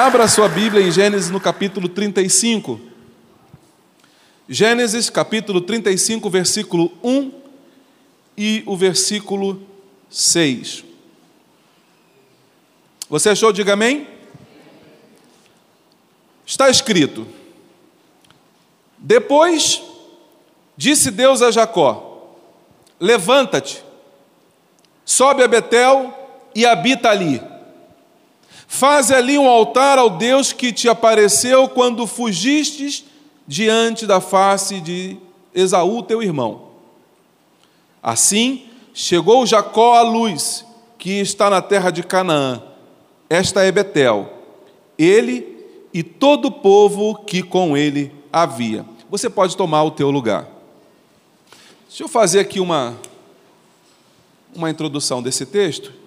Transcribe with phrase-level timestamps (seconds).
[0.00, 2.80] Abra sua Bíblia em Gênesis no capítulo 35.
[4.48, 7.32] Gênesis capítulo 35, versículo 1
[8.36, 9.60] e o versículo
[10.08, 10.84] 6.
[13.10, 13.52] Você achou?
[13.52, 14.06] Diga amém.
[16.46, 17.26] Está escrito:
[18.98, 19.82] Depois
[20.76, 22.36] disse Deus a Jacó:
[23.00, 23.82] Levanta-te,
[25.04, 26.14] sobe a Betel
[26.54, 27.57] e habita ali
[28.70, 33.02] Faze ali um altar ao Deus que te apareceu quando fugistes
[33.46, 35.16] diante da face de
[35.54, 36.68] Esaú, teu irmão.
[38.02, 40.66] Assim chegou Jacó à luz,
[40.98, 42.62] que está na terra de Canaã.
[43.30, 44.30] Esta é Betel.
[44.98, 45.46] Ele
[45.92, 48.84] e todo o povo que com ele havia.
[49.08, 50.46] Você pode tomar o teu lugar.
[51.88, 52.94] Deixa eu fazer aqui uma,
[54.54, 55.97] uma introdução desse texto.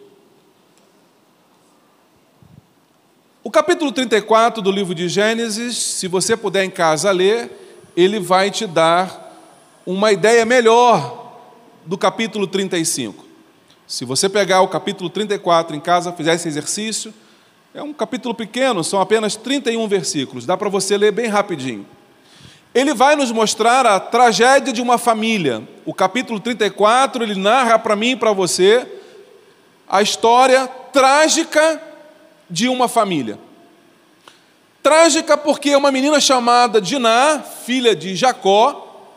[3.43, 7.49] O capítulo 34 do livro de Gênesis, se você puder em casa ler,
[7.97, 9.35] ele vai te dar
[9.83, 11.41] uma ideia melhor
[11.83, 13.25] do capítulo 35.
[13.87, 17.11] Se você pegar o capítulo 34 em casa, fizer esse exercício,
[17.73, 21.87] é um capítulo pequeno, são apenas 31 versículos, dá para você ler bem rapidinho.
[22.75, 25.67] Ele vai nos mostrar a tragédia de uma família.
[25.83, 28.87] O capítulo 34, ele narra para mim e para você
[29.89, 31.90] a história trágica
[32.51, 33.39] de uma família.
[34.83, 39.07] Trágica porque uma menina chamada Diná, filha de Jacó,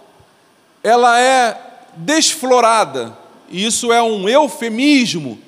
[0.83, 1.59] ela é
[1.97, 3.17] desflorada.
[3.50, 5.39] Isso é um eufemismo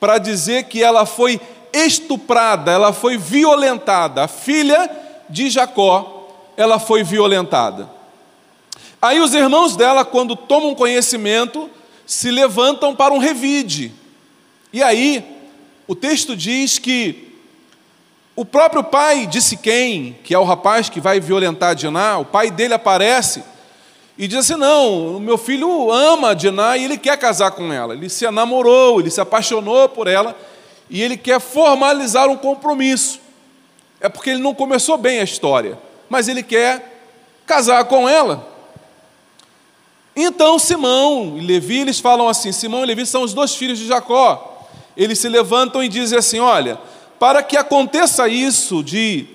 [0.00, 1.40] para dizer que ela foi
[1.72, 4.24] estuprada, ela foi violentada.
[4.24, 4.88] A filha
[5.28, 7.90] de Jacó, ela foi violentada.
[9.02, 11.68] Aí os irmãos dela, quando tomam conhecimento,
[12.06, 13.92] se levantam para um revide.
[14.72, 15.24] E aí,
[15.88, 17.25] o texto diz que
[18.36, 22.50] o próprio pai de Siquém, que é o rapaz que vai violentar Diná, o pai
[22.50, 23.42] dele aparece
[24.18, 27.94] e diz assim: Não, o meu filho ama Diná e ele quer casar com ela.
[27.94, 30.36] Ele se namorou, ele se apaixonou por ela
[30.90, 33.20] e ele quer formalizar um compromisso.
[34.02, 37.08] É porque ele não começou bem a história, mas ele quer
[37.46, 38.46] casar com ela.
[40.14, 43.86] Então Simão e Levi, eles falam assim: Simão e Levi são os dois filhos de
[43.86, 44.52] Jacó.
[44.94, 46.78] Eles se levantam e dizem assim: Olha
[47.18, 49.26] para que aconteça isso de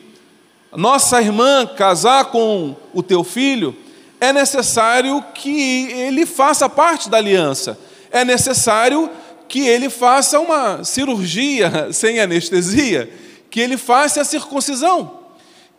[0.72, 3.76] nossa irmã casar com o teu filho,
[4.20, 7.78] é necessário que ele faça parte da aliança.
[8.12, 9.10] É necessário
[9.48, 13.12] que ele faça uma cirurgia sem anestesia,
[13.50, 15.20] que ele faça a circuncisão,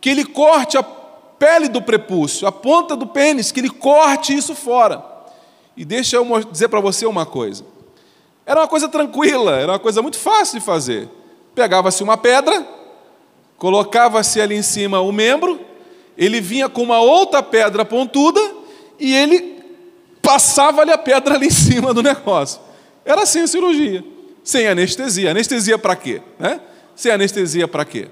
[0.01, 4.55] que ele corte a pele do prepúcio, a ponta do pênis, que ele corte isso
[4.55, 5.03] fora.
[5.77, 7.65] E deixa eu dizer para você uma coisa.
[8.45, 11.09] Era uma coisa tranquila, era uma coisa muito fácil de fazer.
[11.55, 12.67] Pegava-se uma pedra,
[13.59, 15.61] colocava-se ali em cima o membro,
[16.17, 18.41] ele vinha com uma outra pedra pontuda
[18.99, 19.63] e ele
[20.23, 22.61] passava-lhe a pedra ali em cima do negócio.
[23.05, 24.05] Era assim a cirurgia,
[24.45, 25.31] sem anestesia.
[25.31, 26.23] Anestesia para quê?
[26.39, 26.61] Né?
[26.95, 28.09] Sem anestesia para quê?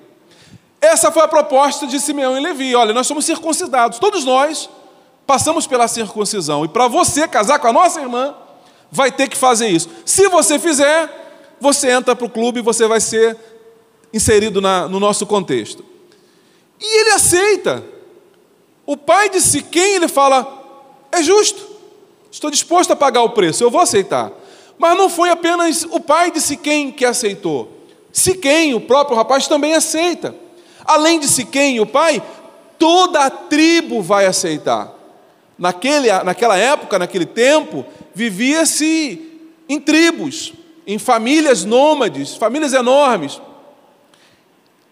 [0.81, 2.75] Essa foi a proposta de Simeão e Levi.
[2.75, 4.69] Olha, nós somos circuncidados, todos nós
[5.27, 6.65] passamos pela circuncisão.
[6.65, 8.35] E para você casar com a nossa irmã,
[8.91, 9.89] vai ter que fazer isso.
[10.05, 11.20] Se você fizer,
[11.61, 13.37] você entra para o clube e você vai ser
[14.13, 15.85] inserido na, no nosso contexto.
[16.81, 17.85] E ele aceita.
[18.87, 21.65] O pai de Siquém, ele fala: é justo,
[22.31, 24.33] estou disposto a pagar o preço, eu vou aceitar.
[24.79, 27.71] Mas não foi apenas o pai de Siquém que aceitou.
[28.11, 30.35] Siquém, o próprio rapaz, também aceita.
[30.85, 32.23] Além de Siquém, o pai,
[32.79, 34.93] toda a tribo vai aceitar.
[35.59, 37.85] Naquele, naquela época, naquele tempo,
[38.15, 39.21] vivia-se
[39.69, 40.55] em tribos
[40.87, 43.41] em famílias nômades, famílias enormes.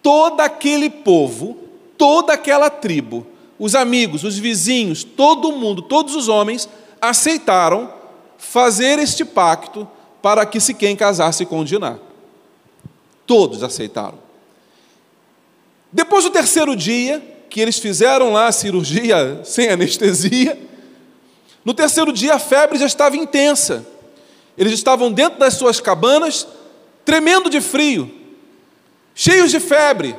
[0.01, 1.57] Todo aquele povo,
[1.97, 3.27] toda aquela tribo,
[3.57, 6.69] os amigos, os vizinhos, todo mundo, todos os homens
[7.01, 7.91] aceitaram
[8.37, 9.87] fazer este pacto
[10.21, 11.97] para que se quem casasse com Diná.
[13.27, 14.17] Todos aceitaram.
[15.91, 20.57] Depois do terceiro dia, que eles fizeram lá a cirurgia sem anestesia.
[21.65, 23.85] No terceiro dia a febre já estava intensa.
[24.59, 26.45] Eles estavam dentro das suas cabanas,
[27.05, 28.11] tremendo de frio,
[29.15, 30.13] cheios de febre.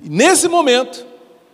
[0.00, 1.04] E nesse momento,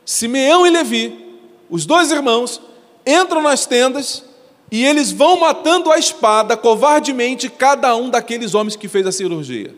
[0.04, 1.38] Simeão e Levi,
[1.70, 2.60] os dois irmãos,
[3.06, 4.22] entram nas tendas
[4.70, 9.74] e eles vão matando a espada covardemente cada um daqueles homens que fez a cirurgia.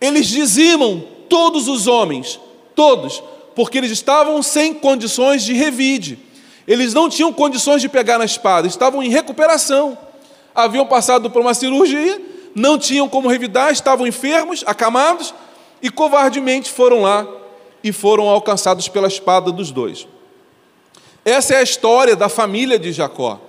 [0.00, 2.40] Eles dizimam todos os homens,
[2.74, 3.22] todos,
[3.54, 6.18] porque eles estavam sem condições de revide.
[6.66, 9.96] Eles não tinham condições de pegar na espada, estavam em recuperação.
[10.54, 12.20] Haviam passado por uma cirurgia,
[12.54, 15.34] não tinham como revidar, estavam enfermos, acamados,
[15.80, 17.26] e covardemente foram lá
[17.82, 20.06] e foram alcançados pela espada dos dois.
[21.24, 23.40] Essa é a história da família de Jacó.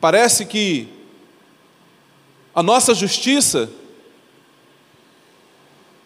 [0.00, 0.88] Parece que
[2.54, 3.70] a nossa justiça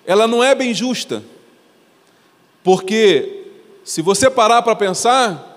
[0.06, 1.22] ela não é bem justa.
[2.62, 3.44] Porque
[3.84, 5.56] se você parar para pensar,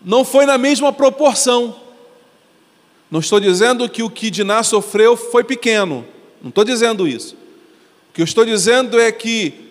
[0.00, 1.74] não foi na mesma proporção.
[3.10, 6.04] Não estou dizendo que o que Diná sofreu foi pequeno.
[6.42, 7.34] Não estou dizendo isso.
[8.10, 9.70] O que eu estou dizendo é que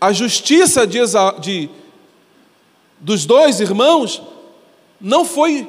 [0.00, 0.98] a justiça de,
[1.40, 1.70] de,
[2.98, 4.22] dos dois irmãos
[5.00, 5.68] não foi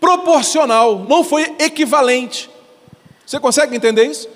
[0.00, 2.50] proporcional, não foi equivalente.
[3.26, 4.28] Você consegue entender isso?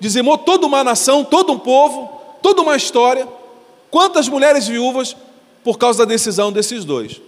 [0.00, 2.10] Dizimou toda uma nação, todo um povo,
[2.42, 3.28] toda uma história.
[3.90, 5.16] Quantas mulheres viúvas
[5.62, 7.20] por causa da decisão desses dois?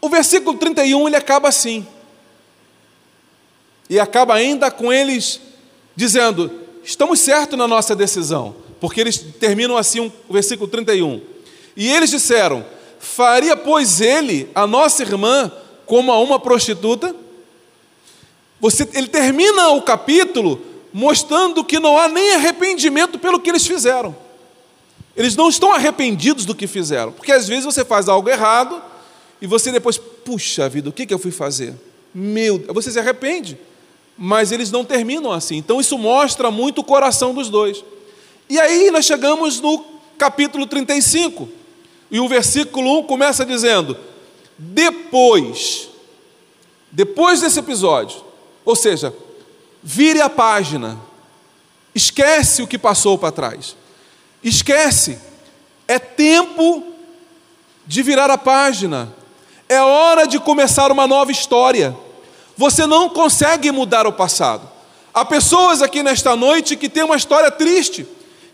[0.00, 1.86] O versículo 31 ele acaba assim.
[3.88, 5.40] E acaba ainda com eles
[5.94, 6.50] dizendo:
[6.84, 8.54] estamos certos na nossa decisão.
[8.80, 11.20] Porque eles terminam assim o versículo 31.
[11.76, 12.64] E eles disseram:
[12.98, 15.50] Faria, pois, ele a nossa irmã
[15.86, 17.14] como a uma prostituta?
[18.60, 20.60] Você, ele termina o capítulo
[20.92, 24.16] mostrando que não há nem arrependimento pelo que eles fizeram.
[25.16, 28.82] Eles não estão arrependidos do que fizeram, porque às vezes você faz algo errado
[29.46, 31.72] e você depois, puxa vida, o que, que eu fui fazer?
[32.12, 33.56] Meu, você se arrepende,
[34.18, 35.54] mas eles não terminam assim.
[35.54, 37.84] Então isso mostra muito o coração dos dois.
[38.50, 39.84] E aí nós chegamos no
[40.18, 41.48] capítulo 35,
[42.10, 43.96] e o versículo 1 começa dizendo:
[44.58, 45.90] Depois,
[46.90, 48.24] depois desse episódio,
[48.64, 49.14] ou seja,
[49.80, 50.98] vire a página,
[51.94, 53.76] esquece o que passou para trás,
[54.42, 55.20] esquece,
[55.86, 56.82] é tempo
[57.86, 59.14] de virar a página,
[59.68, 61.96] é hora de começar uma nova história.
[62.56, 64.68] Você não consegue mudar o passado.
[65.12, 68.06] Há pessoas aqui nesta noite que têm uma história triste,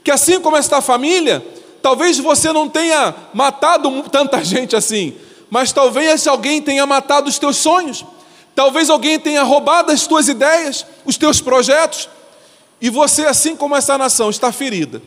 [0.02, 1.44] que assim como esta família,
[1.80, 5.14] talvez você não tenha matado tanta gente assim,
[5.50, 8.04] mas talvez alguém tenha matado os teus sonhos,
[8.54, 12.08] Talvez alguém tenha roubado as tuas ideias, os teus projetos,
[12.80, 15.00] e você, assim como essa nação, está ferida.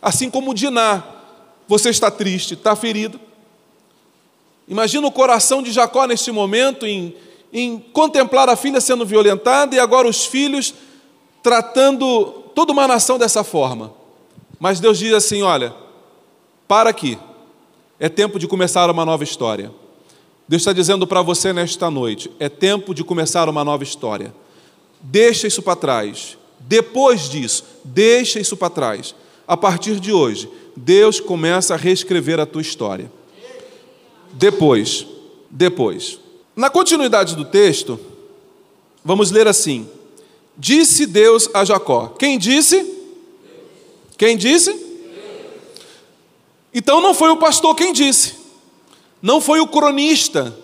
[0.00, 1.02] Assim como Diná,
[1.66, 3.20] você está triste, está ferido.
[4.68, 7.14] Imagina o coração de Jacó neste momento em,
[7.52, 10.74] em contemplar a filha sendo violentada e agora os filhos
[11.42, 13.94] tratando toda uma nação dessa forma.
[14.60, 15.74] Mas Deus diz assim: olha,
[16.66, 17.18] para aqui,
[17.98, 19.72] é tempo de começar uma nova história.
[20.46, 24.34] Deus está dizendo para você nesta noite: é tempo de começar uma nova história.
[25.00, 26.36] Deixa isso para trás.
[26.60, 29.14] Depois disso, deixa isso para trás.
[29.46, 33.10] A partir de hoje, Deus começa a reescrever a tua história.
[34.32, 35.06] Depois,
[35.50, 36.18] depois.
[36.54, 37.98] Na continuidade do texto,
[39.04, 39.88] vamos ler assim:
[40.56, 42.08] Disse Deus a Jacó.
[42.18, 42.94] Quem disse?
[44.16, 44.86] Quem disse?
[46.74, 48.38] Então não foi o pastor quem disse
[49.20, 50.56] não foi o cronista,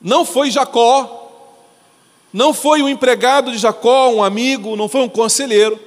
[0.00, 1.28] não foi Jacó,
[2.32, 5.78] não foi o empregado de Jacó, um amigo, não foi um conselheiro.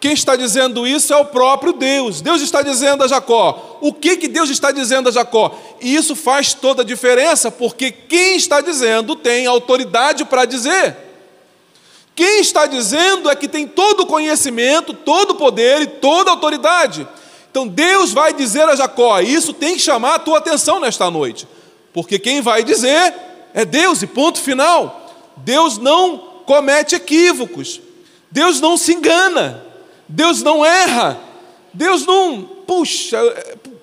[0.00, 2.20] Quem está dizendo isso é o próprio Deus.
[2.20, 3.78] Deus está dizendo a Jacó.
[3.80, 5.56] O que, que Deus está dizendo a Jacó?
[5.80, 10.96] E isso faz toda a diferença, porque quem está dizendo tem autoridade para dizer.
[12.14, 16.34] Quem está dizendo é que tem todo o conhecimento, todo o poder e toda a
[16.34, 17.06] autoridade.
[17.50, 21.46] Então Deus vai dizer a Jacó, isso tem que chamar a tua atenção nesta noite,
[21.92, 23.14] porque quem vai dizer
[23.54, 25.34] é Deus, e ponto final.
[25.38, 27.80] Deus não comete equívocos,
[28.30, 29.64] Deus não se engana,
[30.08, 31.20] Deus não erra,
[31.72, 33.18] Deus não, puxa,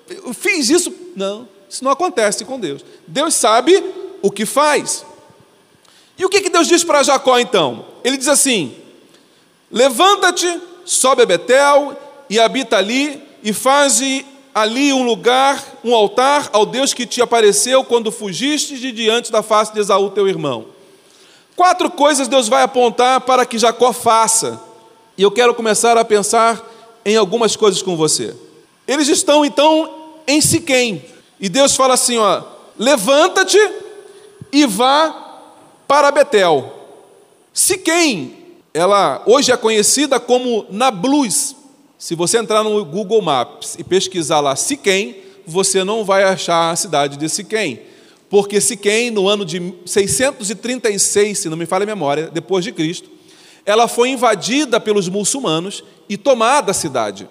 [0.08, 0.92] eu fiz isso.
[1.14, 2.84] Não, isso não acontece com Deus.
[3.06, 3.82] Deus sabe
[4.20, 5.04] o que faz.
[6.18, 7.84] E o que, que Deus diz para Jacó então?
[8.02, 8.74] Ele diz assim:
[9.70, 11.96] Levanta-te, sobe a Betel
[12.28, 17.84] e habita ali, e faze ali um lugar, um altar ao Deus que te apareceu
[17.84, 20.66] quando fugiste de diante da face de Esaú, teu irmão.
[21.54, 24.60] Quatro coisas Deus vai apontar para que Jacó faça.
[25.16, 26.64] E eu quero começar a pensar
[27.04, 28.34] em algumas coisas com você.
[28.86, 31.04] Eles estão então em Siquém.
[31.40, 32.42] E Deus fala assim, ó:
[32.78, 33.58] "Levanta-te
[34.52, 35.42] e vá
[35.88, 36.72] para Betel".
[37.52, 38.36] Siquém,
[38.74, 41.56] ela hoje é conhecida como Nablus.
[41.98, 46.76] Se você entrar no Google Maps e pesquisar lá Siquém, você não vai achar a
[46.76, 47.80] cidade de Siquém.
[48.28, 53.08] Porque Siquém, no ano de 636, se não me falha a memória, depois de Cristo,
[53.66, 57.28] ela foi invadida pelos muçulmanos e tomada a cidade.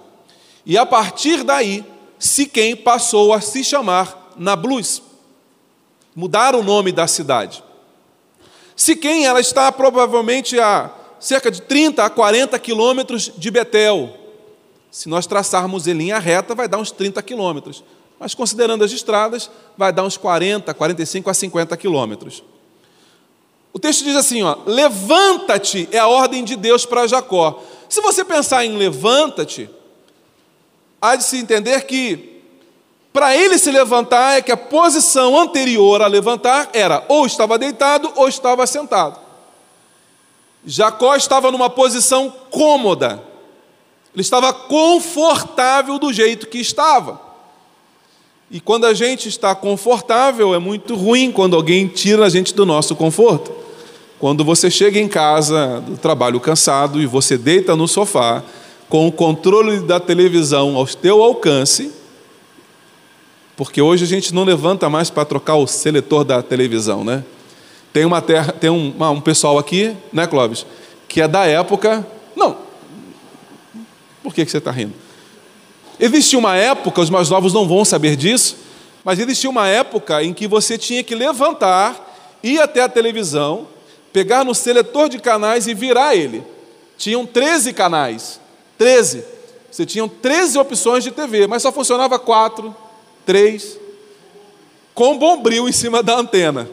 [0.65, 1.83] E a partir daí,
[2.17, 5.01] Siquém passou a se chamar Nablus.
[6.15, 7.63] Mudaram o nome da cidade.
[8.75, 14.13] Siquém, ela está provavelmente a cerca de 30 a 40 quilômetros de Betel.
[14.89, 17.83] Se nós traçarmos em linha reta, vai dar uns 30 quilômetros.
[18.19, 22.43] Mas considerando as estradas, vai dar uns 40, 45 a 50 quilômetros.
[23.75, 27.61] O texto diz assim: ó, levanta-te é a ordem de Deus para Jacó.
[27.89, 29.69] Se você pensar em levanta-te,
[31.01, 32.41] há de se entender que
[33.11, 38.09] para ele se levantar é que a posição anterior a levantar era ou estava deitado
[38.15, 39.19] ou estava sentado.
[40.65, 43.21] Jacó estava numa posição cômoda,
[44.13, 47.19] ele estava confortável do jeito que estava.
[48.49, 52.65] E quando a gente está confortável, é muito ruim quando alguém tira a gente do
[52.65, 53.64] nosso conforto.
[54.19, 58.43] Quando você chega em casa do trabalho cansado e você deita no sofá,
[58.87, 61.91] com o controle da televisão ao teu alcance,
[63.57, 67.23] porque hoje a gente não levanta mais para trocar o seletor da televisão, né?
[67.91, 70.65] Tem uma terra, tem um, um pessoal aqui, né, Clóvis,
[71.07, 72.05] que é da época.
[72.35, 72.57] Não.
[74.21, 74.93] Por que, que você está rindo?
[75.99, 78.57] Existia uma época, os mais novos não vão saber disso,
[79.03, 83.67] mas existia uma época em que você tinha que levantar, ir até a televisão,
[84.15, 86.41] pegar no seletor de canais e virar ele.
[86.97, 88.39] Tinham 13 canais.
[88.77, 89.25] 13.
[89.69, 92.73] Você tinha 13 opções de TV, mas só funcionava 4,
[93.25, 93.77] 3,
[94.93, 96.69] com bombril em cima da antena.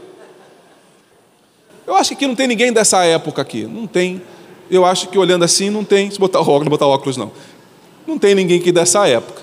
[1.85, 3.65] Eu acho que aqui não tem ninguém dessa época aqui.
[3.65, 4.23] Não tem.
[4.71, 6.09] Eu acho que olhando assim não tem.
[6.13, 7.33] Se botar óculos, botar óculos não.
[8.07, 9.43] Não tem ninguém aqui dessa época.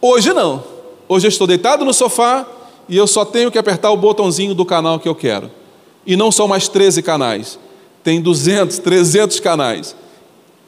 [0.00, 0.64] Hoje não.
[1.06, 2.46] Hoje eu estou deitado no sofá
[2.88, 5.60] e eu só tenho que apertar o botãozinho do canal que eu quero.
[6.06, 7.58] E não são mais 13 canais.
[8.02, 9.96] Tem 200, 300 canais.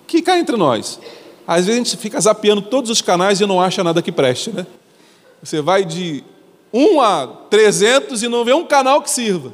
[0.07, 1.00] Que cá entre nós.
[1.47, 4.50] Às vezes a gente fica zapeando todos os canais e não acha nada que preste,
[4.50, 4.67] né?
[5.43, 6.25] Você vai de
[6.73, 9.53] 1 a 300 e não vê um canal que sirva.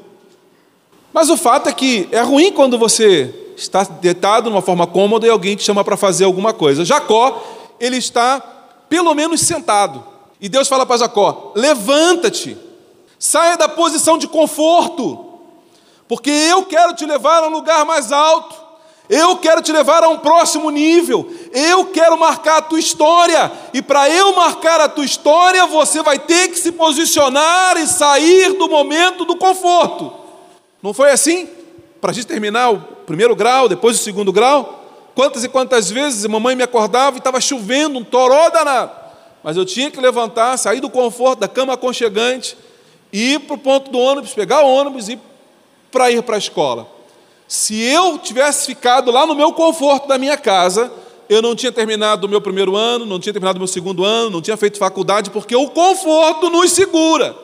[1.12, 5.26] Mas o fato é que é ruim quando você está deitado de uma forma cômoda
[5.26, 6.84] e alguém te chama para fazer alguma coisa.
[6.84, 7.42] Jacó,
[7.80, 8.40] ele está
[8.88, 10.04] pelo menos sentado.
[10.40, 12.56] E Deus fala para Jacó: levanta-te,
[13.18, 15.26] saia da posição de conforto,
[16.10, 18.52] porque eu quero te levar a um lugar mais alto,
[19.08, 23.80] eu quero te levar a um próximo nível, eu quero marcar a tua história, e
[23.80, 28.68] para eu marcar a tua história, você vai ter que se posicionar e sair do
[28.68, 30.12] momento do conforto.
[30.82, 31.48] Não foi assim?
[32.00, 34.82] Para a gente terminar o primeiro grau, depois o segundo grau?
[35.14, 38.90] Quantas e quantas vezes a mamãe me acordava e estava chovendo, um toró danado.
[39.44, 42.58] Mas eu tinha que levantar, sair do conforto da cama aconchegante,
[43.12, 45.29] ir para o ponto do ônibus, pegar o ônibus e
[45.90, 46.88] para ir para a escola.
[47.48, 50.92] Se eu tivesse ficado lá no meu conforto da minha casa,
[51.28, 54.30] eu não tinha terminado o meu primeiro ano, não tinha terminado o meu segundo ano,
[54.30, 57.36] não tinha feito faculdade, porque o conforto nos segura.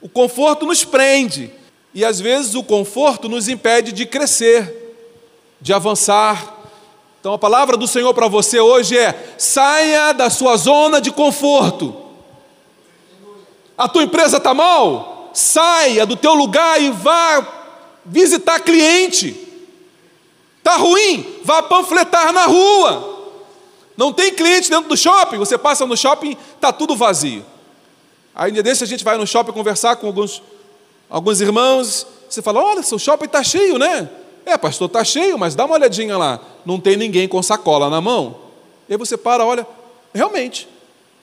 [0.00, 1.50] O conforto nos prende.
[1.94, 4.96] E às vezes o conforto nos impede de crescer,
[5.60, 6.60] de avançar.
[7.20, 11.94] Então a palavra do Senhor para você hoje é: saia da sua zona de conforto.
[13.76, 15.21] A tua empresa está mal?
[15.32, 17.46] Saia do teu lugar e vá
[18.04, 19.36] visitar cliente.
[20.58, 21.40] Está ruim?
[21.44, 23.10] Vá panfletar na rua.
[23.96, 25.38] Não tem cliente dentro do shopping?
[25.38, 27.44] Você passa no shopping, está tudo vazio.
[28.34, 30.42] Aí, desse, a gente vai no shopping conversar com alguns
[31.12, 34.08] Alguns irmãos, você fala: olha, seu shopping está cheio, né?
[34.46, 36.40] É, pastor, está cheio, mas dá uma olhadinha lá.
[36.64, 38.34] Não tem ninguém com sacola na mão.
[38.88, 39.66] E aí você para, olha,
[40.14, 40.66] realmente,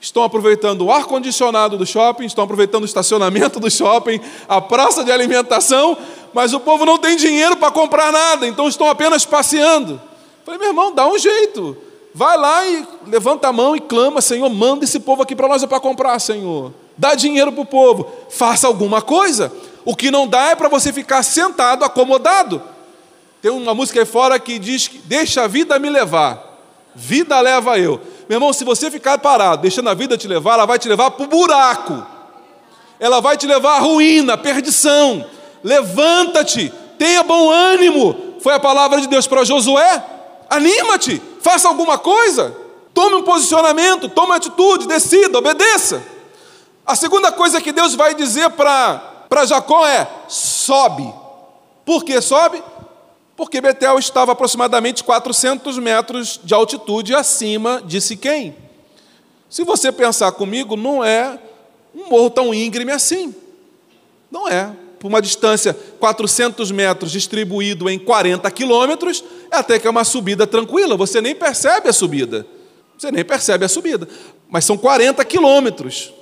[0.00, 5.12] estão aproveitando o ar-condicionado do shopping, estão aproveitando o estacionamento do shopping, a praça de
[5.12, 5.96] alimentação,
[6.32, 10.00] mas o povo não tem dinheiro para comprar nada, então estão apenas passeando.
[10.44, 11.76] Falei, meu irmão, dá um jeito.
[12.14, 15.62] Vai lá e levanta a mão e clama, Senhor, manda esse povo aqui para nós
[15.62, 16.72] é para comprar, Senhor.
[16.96, 18.10] Dá dinheiro para o povo.
[18.28, 19.52] Faça alguma coisa.
[19.84, 22.62] O que não dá é para você ficar sentado, acomodado.
[23.40, 26.60] Tem uma música aí fora que diz: Deixa a vida me levar,
[26.94, 28.00] vida leva eu.
[28.30, 31.10] Meu irmão, se você ficar parado, deixando a vida te levar, ela vai te levar
[31.10, 32.06] para o buraco,
[33.00, 35.26] ela vai te levar à ruína, à perdição.
[35.64, 38.36] Levanta-te, tenha bom ânimo.
[38.40, 40.04] Foi a palavra de Deus para Josué.
[40.48, 42.56] Anima-te, faça alguma coisa.
[42.94, 46.00] Tome um posicionamento, tome atitude, decida, obedeça.
[46.86, 51.12] A segunda coisa que Deus vai dizer para Jacó é: sobe.
[51.84, 52.62] Por que sobe?
[53.40, 58.54] Porque Betel estava aproximadamente 400 metros de altitude acima de Siquém.
[59.48, 61.38] Se você pensar comigo, não é
[61.94, 63.34] um morro tão íngreme assim.
[64.30, 64.70] Não é.
[64.98, 70.46] Por uma distância 400 metros distribuído em 40 quilômetros, é até que é uma subida
[70.46, 70.94] tranquila.
[70.98, 72.46] Você nem percebe a subida.
[72.98, 74.06] Você nem percebe a subida.
[74.50, 76.12] Mas são 40 quilômetros.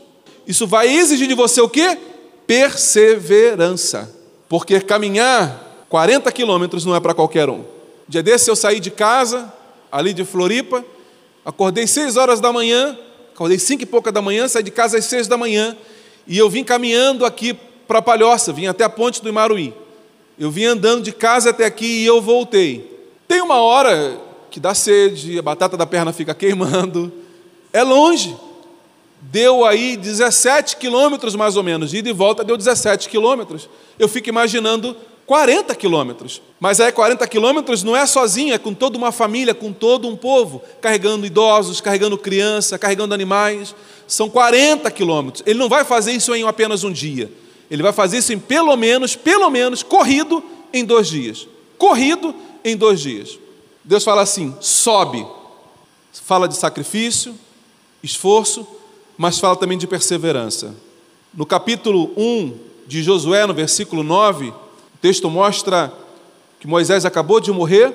[0.46, 1.98] Isso vai exigir de você o quê?
[2.46, 4.08] Perseverança.
[4.48, 7.64] Porque caminhar 40 quilômetros não é para qualquer um.
[8.08, 9.52] Dia desse eu saí de casa,
[9.90, 10.84] ali de Floripa,
[11.44, 12.98] acordei 6 horas da manhã,
[13.34, 15.76] acordei 5 e pouca da manhã, saí de casa às 6 da manhã,
[16.26, 19.72] e eu vim caminhando aqui para Palhoça, vim até a ponte do Imaruí.
[20.38, 22.98] Eu vim andando de casa até aqui e eu voltei.
[23.26, 24.18] Tem uma hora
[24.50, 27.12] que dá sede, a batata da perna fica queimando.
[27.72, 28.36] É longe.
[29.20, 31.90] Deu aí 17 quilômetros mais ou menos.
[31.90, 33.68] De ida e volta deu 17 quilômetros.
[33.98, 34.96] Eu fico imaginando
[35.28, 36.40] 40 quilômetros.
[36.58, 40.16] Mas aí 40 quilômetros não é sozinho, é com toda uma família, com todo um
[40.16, 43.74] povo, carregando idosos, carregando criança, carregando animais.
[44.06, 45.42] São 40 quilômetros.
[45.46, 47.30] Ele não vai fazer isso em apenas um dia.
[47.70, 50.42] Ele vai fazer isso em pelo menos, pelo menos, corrido
[50.72, 51.46] em dois dias.
[51.76, 53.38] Corrido em dois dias.
[53.84, 55.26] Deus fala assim: sobe.
[56.24, 57.34] Fala de sacrifício,
[58.02, 58.66] esforço,
[59.18, 60.74] mas fala também de perseverança.
[61.34, 62.54] No capítulo 1
[62.86, 64.54] de Josué, no versículo 9,
[64.98, 65.92] o texto mostra
[66.58, 67.94] que Moisés acabou de morrer,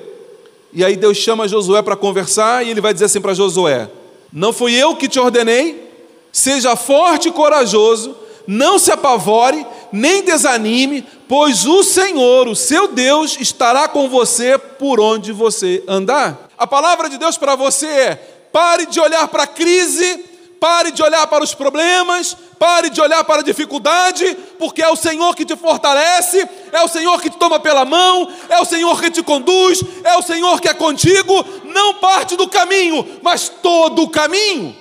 [0.72, 3.90] e aí Deus chama Josué para conversar, e ele vai dizer assim para Josué:
[4.32, 5.92] Não fui eu que te ordenei,
[6.32, 13.36] seja forte e corajoso, não se apavore, nem desanime, pois o Senhor, o seu Deus,
[13.38, 16.48] estará com você por onde você andar.
[16.56, 18.14] A palavra de Deus para você é:
[18.50, 20.24] pare de olhar para a crise,
[20.58, 22.34] pare de olhar para os problemas,
[22.64, 26.88] pare de olhar para a dificuldade, porque é o Senhor que te fortalece, é o
[26.88, 30.58] Senhor que te toma pela mão, é o Senhor que te conduz, é o Senhor
[30.62, 34.74] que é contigo, não parte do caminho, mas todo o caminho.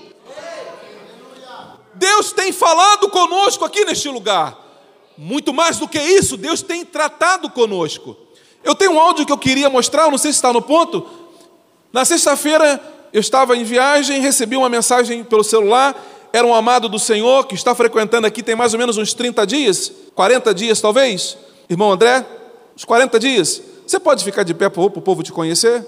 [1.93, 4.57] Deus tem falado conosco aqui neste lugar.
[5.17, 8.15] Muito mais do que isso, Deus tem tratado conosco.
[8.63, 11.05] Eu tenho um áudio que eu queria mostrar, não sei se está no ponto.
[11.91, 12.81] Na sexta-feira
[13.11, 15.93] eu estava em viagem, recebi uma mensagem pelo celular.
[16.35, 19.45] Era um amado do Senhor que está frequentando aqui tem mais ou menos uns 30
[19.45, 21.37] dias, 40 dias talvez.
[21.69, 22.25] Irmão André,
[22.75, 23.61] uns 40 dias.
[23.85, 25.85] Você pode ficar de pé para o povo te conhecer?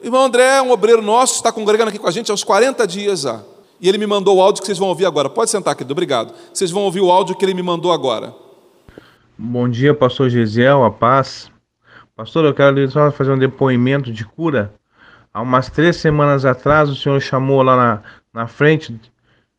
[0.00, 2.86] Irmão André é um obreiro nosso, está congregando aqui com a gente há uns 40
[2.86, 3.42] dias já.
[3.80, 5.28] E ele me mandou o áudio que vocês vão ouvir agora.
[5.28, 6.32] Pode sentar, querido, obrigado.
[6.54, 8.32] Vocês vão ouvir o áudio que ele me mandou agora.
[9.36, 11.50] Bom dia, pastor Gesiel, a paz.
[12.14, 14.72] Pastor, eu quero só fazer um depoimento de cura.
[15.34, 18.96] Há umas três semanas atrás, o senhor chamou lá na, na frente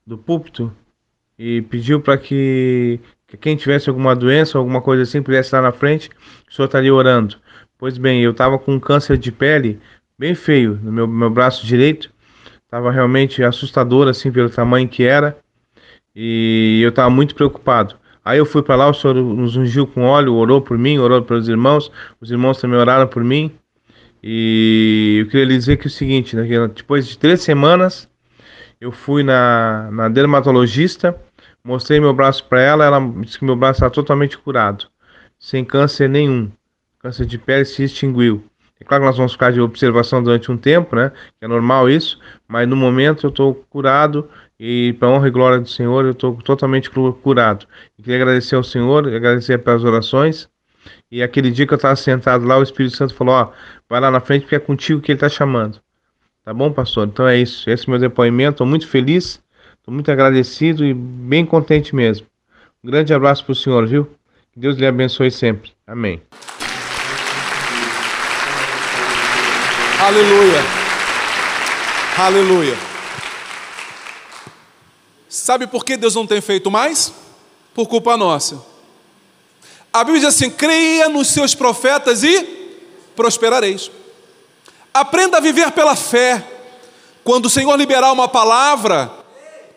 [0.10, 0.74] do púlpito
[1.38, 5.72] e pediu para que, que, quem tivesse alguma doença, alguma coisa assim, pudesse estar na
[5.72, 6.10] frente,
[6.50, 7.38] o senhor estaria orando.
[7.78, 9.80] Pois bem, eu estava com um câncer de pele
[10.18, 12.12] bem feio no meu, meu braço direito.
[12.66, 15.38] Estava realmente assustador, assim, pelo tamanho que era.
[16.14, 17.96] E eu estava muito preocupado.
[18.26, 21.22] Aí eu fui para lá, o senhor nos ungiu com óleo, orou por mim, orou
[21.22, 23.52] pelos irmãos, os irmãos também oraram por mim.
[24.22, 26.46] E eu queria lhe dizer que é o seguinte, né,
[26.76, 28.10] depois de três semanas,
[28.80, 31.20] eu fui na, na dermatologista,
[31.64, 34.88] mostrei meu braço para ela, ela disse que meu braço está totalmente curado,
[35.38, 36.52] sem câncer nenhum.
[37.00, 38.44] Câncer de pele se extinguiu.
[38.80, 41.12] É claro que nós vamos ficar de observação durante um tempo, né?
[41.38, 45.60] Que é normal isso, mas no momento eu estou curado e para honra e glória
[45.60, 47.66] do Senhor, eu estou totalmente curado.
[47.98, 50.50] Queria agradecer ao Senhor, agradecer pelas orações.
[51.12, 53.52] E aquele dia que eu estava sentado lá, o Espírito Santo falou: Ó,
[53.90, 55.82] vai lá na frente porque é contigo que ele está chamando.
[56.44, 57.08] Tá bom, pastor?
[57.08, 57.70] Então é isso.
[57.70, 58.52] Esse é o meu depoimento.
[58.52, 59.40] Estou muito feliz,
[59.78, 62.26] estou muito agradecido e bem contente mesmo.
[62.84, 64.06] Um grande abraço para o senhor, viu?
[64.52, 65.72] Que Deus lhe abençoe sempre.
[65.86, 66.22] Amém.
[70.02, 70.62] Aleluia.
[72.18, 72.78] Aleluia.
[75.28, 77.14] Sabe por que Deus não tem feito mais?
[77.74, 78.64] Por culpa nossa.
[79.92, 82.44] A Bíblia diz assim: creia nos seus profetas e
[83.16, 83.92] prosperareis.
[85.00, 86.46] Aprenda a viver pela fé.
[87.24, 89.10] Quando o Senhor liberar uma palavra,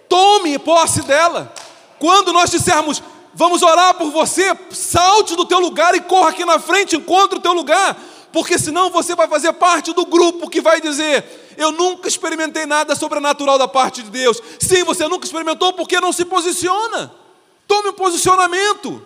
[0.08, 1.54] tome posse dela.
[2.00, 3.00] Quando nós dissermos,
[3.32, 7.40] vamos orar por você, salte do teu lugar e corra aqui na frente, encontre o
[7.40, 7.96] teu lugar,
[8.32, 12.96] porque senão você vai fazer parte do grupo que vai dizer: eu nunca experimentei nada
[12.96, 14.42] sobrenatural da parte de Deus.
[14.58, 17.14] Sim, você nunca experimentou porque não se posiciona.
[17.68, 19.00] Tome um posicionamento.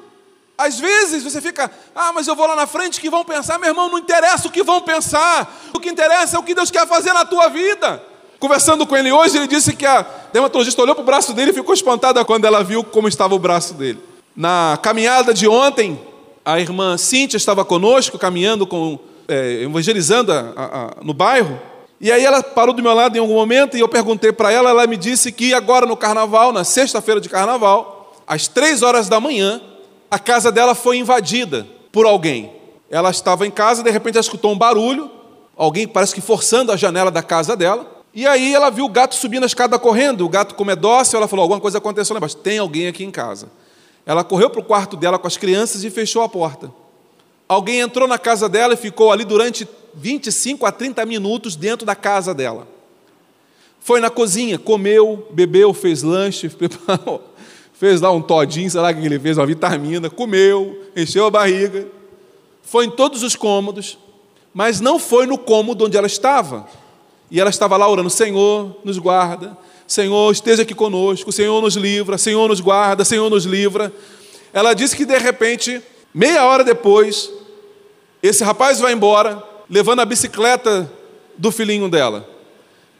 [0.58, 3.58] Às vezes você fica, ah, mas eu vou lá na frente, que vão pensar?
[3.58, 5.54] Meu irmão, não interessa o que vão pensar.
[5.74, 8.02] O que interessa é o que Deus quer fazer na tua vida.
[8.38, 11.54] Conversando com ele hoje, ele disse que a dermatologista olhou para o braço dele e
[11.54, 13.98] ficou espantada quando ela viu como estava o braço dele.
[14.34, 16.00] Na caminhada de ontem,
[16.44, 21.60] a irmã Cíntia estava conosco, caminhando, com, é, evangelizando a, a, a, no bairro.
[22.00, 24.70] E aí ela parou do meu lado em algum momento e eu perguntei para ela,
[24.70, 29.18] ela me disse que agora no carnaval, na sexta-feira de carnaval, às três horas da
[29.18, 29.60] manhã,
[30.10, 32.52] a casa dela foi invadida por alguém.
[32.90, 35.10] Ela estava em casa, de repente ela escutou um barulho,
[35.56, 37.94] alguém parece que forçando a janela da casa dela.
[38.14, 41.18] E aí ela viu o gato subindo a escada correndo, o gato como é dócil,
[41.18, 43.50] ela falou, alguma coisa aconteceu lá embaixo, tem alguém aqui em casa.
[44.06, 46.72] Ela correu para o quarto dela com as crianças e fechou a porta.
[47.48, 51.94] Alguém entrou na casa dela e ficou ali durante 25 a 30 minutos dentro da
[51.94, 52.66] casa dela.
[53.80, 57.22] Foi na cozinha, comeu, bebeu, fez lanche, preparou,
[57.78, 61.30] fez lá um todinho, sei lá o que ele fez, uma vitamina, comeu, encheu a
[61.30, 61.86] barriga.
[62.62, 63.98] Foi em todos os cômodos,
[64.52, 66.66] mas não foi no cômodo onde ela estava.
[67.30, 72.18] E ela estava lá orando: Senhor, nos guarda, Senhor, esteja aqui conosco, Senhor nos livra,
[72.18, 73.92] Senhor nos guarda, Senhor nos livra.
[74.52, 75.82] Ela disse que de repente,
[76.14, 77.30] meia hora depois,
[78.22, 80.90] esse rapaz vai embora, levando a bicicleta
[81.36, 82.28] do filhinho dela.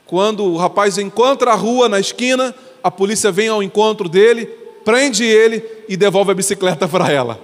[0.04, 5.24] Quando o rapaz encontra a rua na esquina, a polícia vem ao encontro dele, prende
[5.24, 7.40] ele e devolve a bicicleta para ela.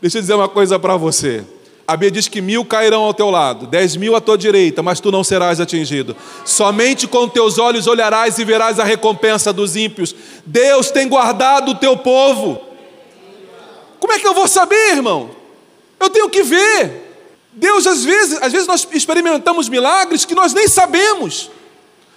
[0.00, 1.44] Deixa eu dizer uma coisa para você.
[1.84, 5.00] A Bíblia diz que mil cairão ao teu lado, dez mil à tua direita, mas
[5.00, 6.14] tu não serás atingido.
[6.44, 10.14] Somente com teus olhos olharás e verás a recompensa dos ímpios.
[10.46, 12.60] Deus tem guardado o teu povo.
[13.98, 15.30] Como é que eu vou saber, irmão?
[15.98, 17.08] Eu tenho que ver.
[17.54, 21.50] Deus, às vezes, às vezes nós experimentamos milagres que nós nem sabemos,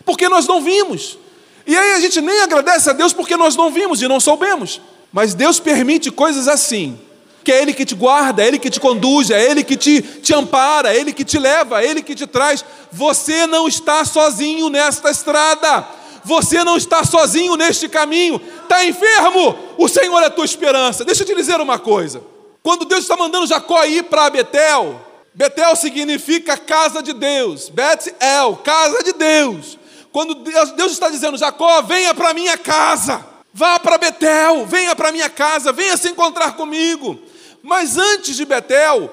[0.05, 1.17] porque nós não vimos.
[1.65, 4.81] E aí a gente nem agradece a Deus porque nós não vimos e não soubemos.
[5.11, 6.99] Mas Deus permite coisas assim
[7.43, 10.01] que é Ele que te guarda, é Ele que te conduz, é Ele que te,
[10.01, 12.63] te ampara, é Ele que te leva, é Ele que te traz.
[12.91, 15.87] Você não está sozinho nesta estrada,
[16.23, 18.39] você não está sozinho neste caminho.
[18.63, 19.57] Está enfermo?
[19.77, 21.03] O Senhor é a tua esperança.
[21.03, 22.21] Deixa eu te dizer uma coisa:
[22.61, 25.01] quando Deus está mandando Jacó ir para Betel,
[25.33, 29.79] Betel significa casa de Deus, Bet-El, casa de Deus.
[30.11, 35.11] Quando Deus, Deus está dizendo, Jacó, venha para minha casa, vá para Betel, venha para
[35.11, 37.17] minha casa, venha se encontrar comigo.
[37.63, 39.09] Mas antes de Betel,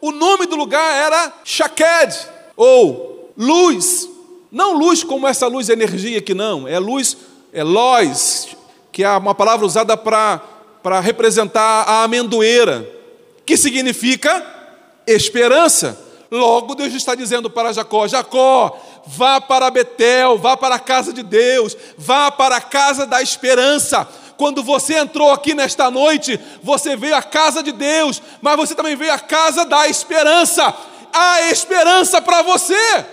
[0.00, 2.16] o nome do lugar era Shaked,
[2.56, 4.08] ou luz.
[4.50, 6.66] Não luz como essa luz de energia aqui, não.
[6.66, 7.16] É luz,
[7.52, 8.48] é lois,
[8.90, 12.88] que é uma palavra usada para representar a amendoeira,
[13.44, 14.44] que significa
[15.06, 16.06] esperança.
[16.30, 21.22] Logo, Deus está dizendo para Jacó: Jacó, vá para Betel, vá para a casa de
[21.22, 24.06] Deus, vá para a casa da esperança
[24.38, 28.94] quando você entrou aqui nesta noite, você veio à casa de Deus, mas você também
[28.94, 30.72] veio à casa da esperança.
[31.12, 33.04] Há esperança para você,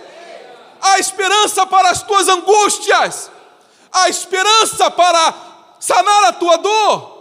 [0.80, 3.28] há esperança para as tuas angústias,
[3.92, 5.34] há esperança para
[5.80, 7.16] sanar a tua dor.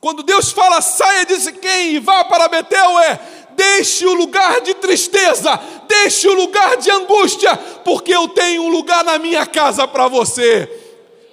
[0.00, 3.20] Quando Deus fala, saia de quem e vá para Betel, é
[3.56, 9.04] deixe o lugar de tristeza, deixe o lugar de angústia, porque eu tenho um lugar
[9.04, 10.68] na minha casa para você.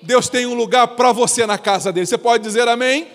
[0.01, 2.07] Deus tem um lugar para você na casa dele.
[2.07, 3.07] Você pode dizer amém?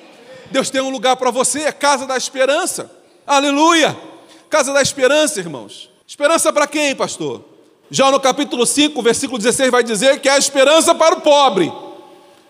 [0.50, 2.90] Deus tem um lugar para você, é casa da esperança.
[3.26, 3.96] Aleluia!
[4.48, 5.90] Casa da esperança, irmãos.
[6.06, 7.42] Esperança para quem, pastor?
[7.90, 11.72] Já no capítulo 5, versículo 16, vai dizer que há esperança para o pobre.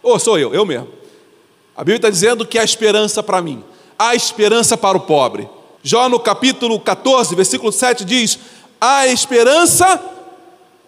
[0.03, 0.89] Ou oh, sou eu, eu mesmo.
[1.75, 3.65] A Bíblia está dizendo que há esperança para mim.
[3.99, 5.49] Há esperança para o pobre.
[5.87, 8.41] Já no capítulo 14, versículo 7 diz:
[8.81, 10.03] há esperança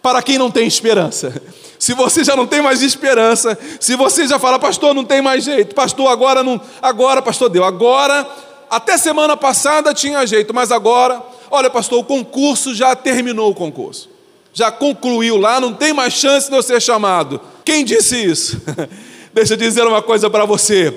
[0.01, 1.41] para quem não tem esperança.
[1.79, 5.45] Se você já não tem mais esperança, se você já fala, pastor, não tem mais
[5.45, 8.29] jeito, pastor, agora não, agora, pastor, deu, agora,
[8.69, 14.09] até semana passada tinha jeito, mas agora, olha, pastor, o concurso já terminou o concurso,
[14.51, 17.39] já concluiu lá, não tem mais chance de eu ser chamado.
[17.63, 18.61] Quem disse isso?
[19.33, 20.93] Deixa eu dizer uma coisa para você: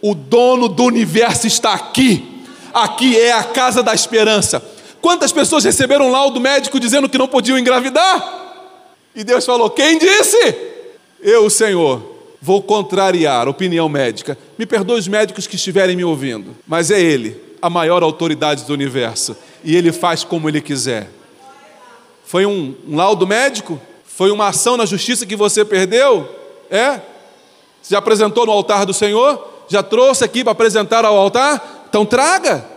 [0.00, 2.33] o dono do universo está aqui,
[2.74, 4.62] aqui é a casa da esperança.
[5.00, 8.42] Quantas pessoas receberam um laudo médico dizendo que não podiam engravidar?
[9.14, 10.56] E Deus falou: Quem disse?
[11.20, 12.02] Eu, Senhor,
[12.40, 14.36] vou contrariar a opinião médica.
[14.58, 18.72] Me perdoe os médicos que estiverem me ouvindo, mas é Ele, a maior autoridade do
[18.72, 21.08] universo, e Ele faz como Ele quiser.
[22.24, 23.80] Foi um, um laudo médico?
[24.04, 26.28] Foi uma ação na justiça que você perdeu?
[26.70, 27.00] É?
[27.88, 29.52] Já apresentou no altar do Senhor?
[29.68, 31.83] Já trouxe aqui para apresentar ao altar?
[31.94, 32.68] Então traga,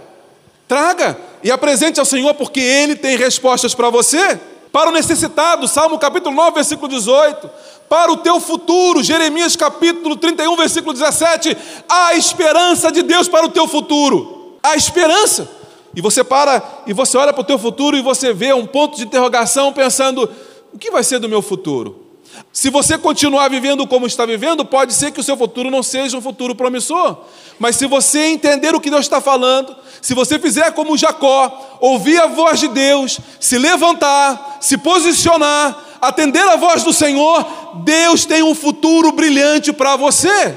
[0.67, 4.39] traga e apresente ao Senhor, porque Ele tem respostas para você
[4.71, 7.49] para o necessitado, Salmo capítulo 9, versículo 18,
[7.89, 11.57] para o teu futuro, Jeremias capítulo 31, versículo 17,
[11.89, 15.49] há esperança de Deus para o teu futuro, há esperança.
[15.95, 18.97] E você para e você olha para o teu futuro e você vê um ponto
[18.97, 20.29] de interrogação pensando:
[20.71, 22.06] o que vai ser do meu futuro?
[22.51, 26.17] Se você continuar vivendo como está vivendo, pode ser que o seu futuro não seja
[26.17, 27.17] um futuro promissor.
[27.59, 32.19] Mas se você entender o que Deus está falando, se você fizer como Jacó, ouvir
[32.19, 37.45] a voz de Deus, se levantar, se posicionar, atender a voz do Senhor,
[37.83, 40.55] Deus tem um futuro brilhante para você.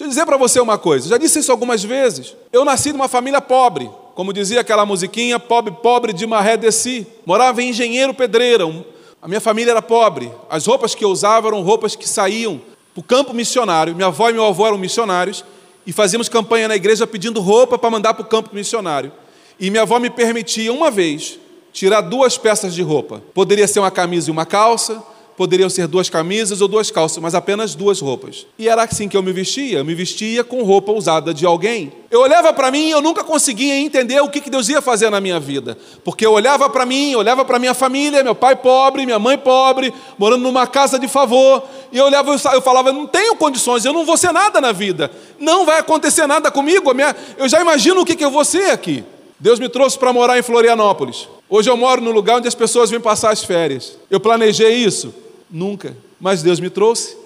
[0.00, 2.34] Deixa eu dizer para você uma coisa, já disse isso algumas vezes.
[2.52, 7.06] Eu nasci numa família pobre, como dizia aquela musiquinha, pobre, pobre de maré desci.
[7.26, 8.84] Morava em engenheiro pedreiro,
[9.22, 10.32] a minha família era pobre.
[10.48, 12.60] As roupas que eu usava eram roupas que saíam
[12.94, 13.94] para o campo missionário.
[13.94, 15.44] Minha avó e meu avô eram missionários
[15.86, 19.12] e fazíamos campanha na igreja pedindo roupa para mandar para o campo missionário.
[19.58, 21.38] E minha avó me permitia uma vez
[21.72, 23.22] tirar duas peças de roupa.
[23.34, 25.02] Poderia ser uma camisa e uma calça,
[25.40, 28.46] poderiam ser duas camisas ou duas calças, mas apenas duas roupas.
[28.58, 31.90] E era assim que eu me vestia, eu me vestia com roupa usada de alguém.
[32.10, 35.18] Eu olhava para mim e eu nunca conseguia entender o que Deus ia fazer na
[35.18, 39.18] minha vida, porque eu olhava para mim, olhava para minha família, meu pai pobre, minha
[39.18, 43.86] mãe pobre, morando numa casa de favor, e eu olhava, eu falava, não tenho condições,
[43.86, 46.92] eu não vou ser nada na vida, não vai acontecer nada comigo,
[47.38, 49.02] eu já imagino o que eu vou ser aqui.
[49.38, 51.26] Deus me trouxe para morar em Florianópolis.
[51.48, 53.96] Hoje eu moro no lugar onde as pessoas vêm passar as férias.
[54.10, 55.14] Eu planejei isso?
[55.50, 55.96] Nunca.
[56.20, 57.16] Mas Deus me trouxe,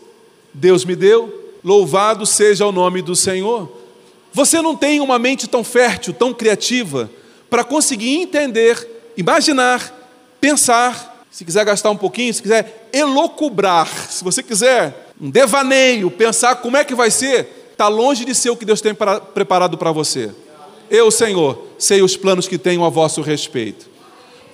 [0.53, 3.71] Deus me deu, louvado seja o nome do Senhor.
[4.33, 7.11] Você não tem uma mente tão fértil, tão criativa,
[7.49, 9.93] para conseguir entender, imaginar,
[10.41, 16.57] pensar, se quiser gastar um pouquinho, se quiser elocubrar, se você quiser um devaneio, pensar
[16.57, 19.79] como é que vai ser, está longe de ser o que Deus tem para, preparado
[19.79, 20.31] para você.
[20.91, 23.95] Eu, Senhor, sei os planos que tenho a vosso respeito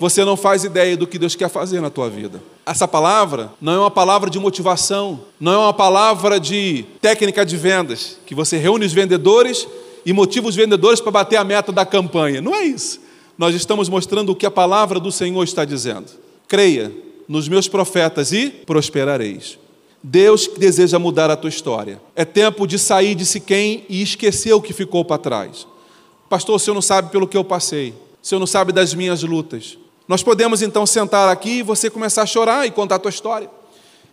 [0.00, 2.42] você não faz ideia do que Deus quer fazer na tua vida.
[2.70, 7.56] Essa palavra não é uma palavra de motivação, não é uma palavra de técnica de
[7.56, 9.66] vendas, que você reúne os vendedores
[10.06, 12.40] e motiva os vendedores para bater a meta da campanha.
[12.40, 13.00] Não é isso.
[13.36, 16.12] Nós estamos mostrando o que a palavra do Senhor está dizendo.
[16.46, 16.92] Creia
[17.26, 19.58] nos meus profetas e prosperareis.
[20.00, 22.00] Deus deseja mudar a tua história.
[22.14, 25.66] É tempo de sair de Siquém e esquecer o que ficou para trás.
[26.28, 27.90] Pastor, o senhor não sabe pelo que eu passei.
[28.22, 29.76] O senhor não sabe das minhas lutas.
[30.10, 33.48] Nós podemos então sentar aqui e você começar a chorar e contar a tua história.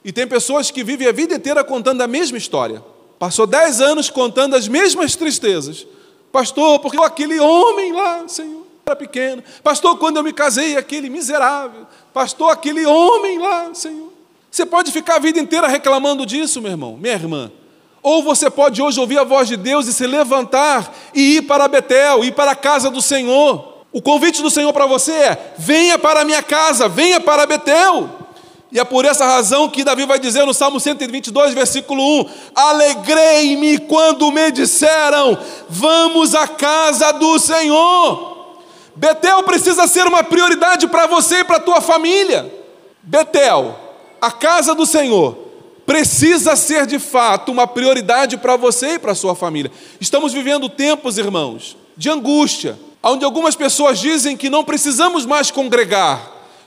[0.05, 2.83] E tem pessoas que vivem a vida inteira contando a mesma história.
[3.17, 5.87] Passou dez anos contando as mesmas tristezas.
[6.31, 9.43] Pastor, porque aquele homem lá, Senhor, era pequeno.
[9.63, 11.87] Pastor, quando eu me casei, aquele miserável.
[12.13, 14.13] Pastor, aquele homem lá, Senhor.
[14.51, 17.51] Você pode ficar a vida inteira reclamando disso, meu irmão, minha irmã.
[18.03, 21.67] Ou você pode hoje ouvir a voz de Deus e se levantar e ir para
[21.67, 23.76] Betel, ir para a casa do Senhor.
[23.97, 28.07] O convite do Senhor para você é: venha para a minha casa, venha para Betel.
[28.71, 33.79] E é por essa razão que Davi vai dizer no Salmo 122, versículo 1: Alegrei-me
[33.79, 35.35] quando me disseram,
[35.67, 38.59] vamos à casa do Senhor.
[38.95, 42.53] Betel precisa ser uma prioridade para você e para a tua família.
[43.01, 43.75] Betel,
[44.21, 45.35] a casa do Senhor,
[45.87, 49.71] precisa ser de fato uma prioridade para você e para a sua família.
[49.99, 56.19] Estamos vivendo tempos, irmãos, de angústia, onde algumas pessoas dizem que não precisamos mais congregar.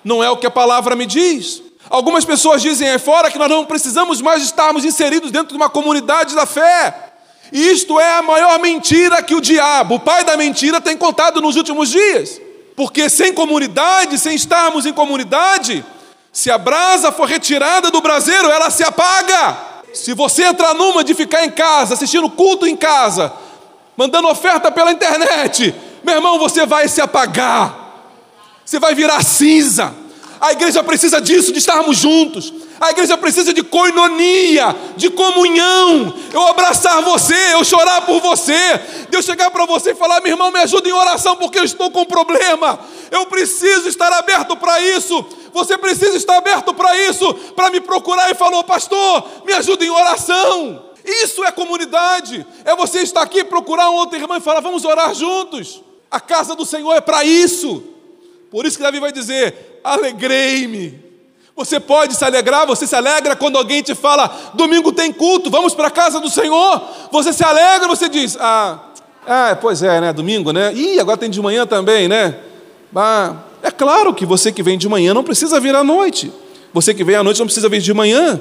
[0.04, 1.62] Não é o que a palavra me diz.
[1.88, 5.68] Algumas pessoas dizem aí fora que nós não precisamos mais estarmos inseridos dentro de uma
[5.68, 7.12] comunidade da fé.
[7.52, 11.40] E isto é a maior mentira que o diabo, o pai da mentira, tem contado
[11.40, 12.40] nos últimos dias.
[12.76, 15.84] Porque sem comunidade, sem estarmos em comunidade,
[16.32, 19.58] se a brasa for retirada do braseiro, ela se apaga.
[19.92, 23.32] Se você entrar numa de ficar em casa, assistindo culto em casa,
[23.96, 28.08] mandando oferta pela internet, meu irmão, você vai se apagar,
[28.64, 29.94] você vai virar cinza.
[30.40, 32.50] A igreja precisa disso, de estarmos juntos.
[32.80, 36.14] A igreja precisa de coinonia, de comunhão.
[36.32, 38.80] Eu abraçar você, eu chorar por você.
[39.10, 41.90] Deus chegar para você e falar: meu irmão, me ajuda em oração porque eu estou
[41.90, 42.80] com um problema.
[43.10, 45.26] Eu preciso estar aberto para isso.
[45.52, 49.90] Você precisa estar aberto para isso, para me procurar e falar: pastor, me ajuda em
[49.90, 50.86] oração.
[51.04, 52.46] Isso é comunidade.
[52.64, 55.82] É você estar aqui, procurar um outro irmão e falar: vamos orar juntos.
[56.10, 57.82] A casa do Senhor é para isso.
[58.50, 61.10] Por isso que Davi vai dizer: alegrei-me.
[61.54, 65.74] Você pode se alegrar, você se alegra quando alguém te fala: domingo tem culto, vamos
[65.74, 66.82] para a casa do Senhor.
[67.12, 68.80] Você se alegra, você diz: ah,
[69.26, 70.12] ah, pois é, né?
[70.12, 70.72] Domingo, né?
[70.74, 72.36] Ih, agora tem de manhã também, né?
[72.94, 76.32] Ah, é claro que você que vem de manhã não precisa vir à noite.
[76.72, 78.40] Você que vem à noite não precisa vir de manhã.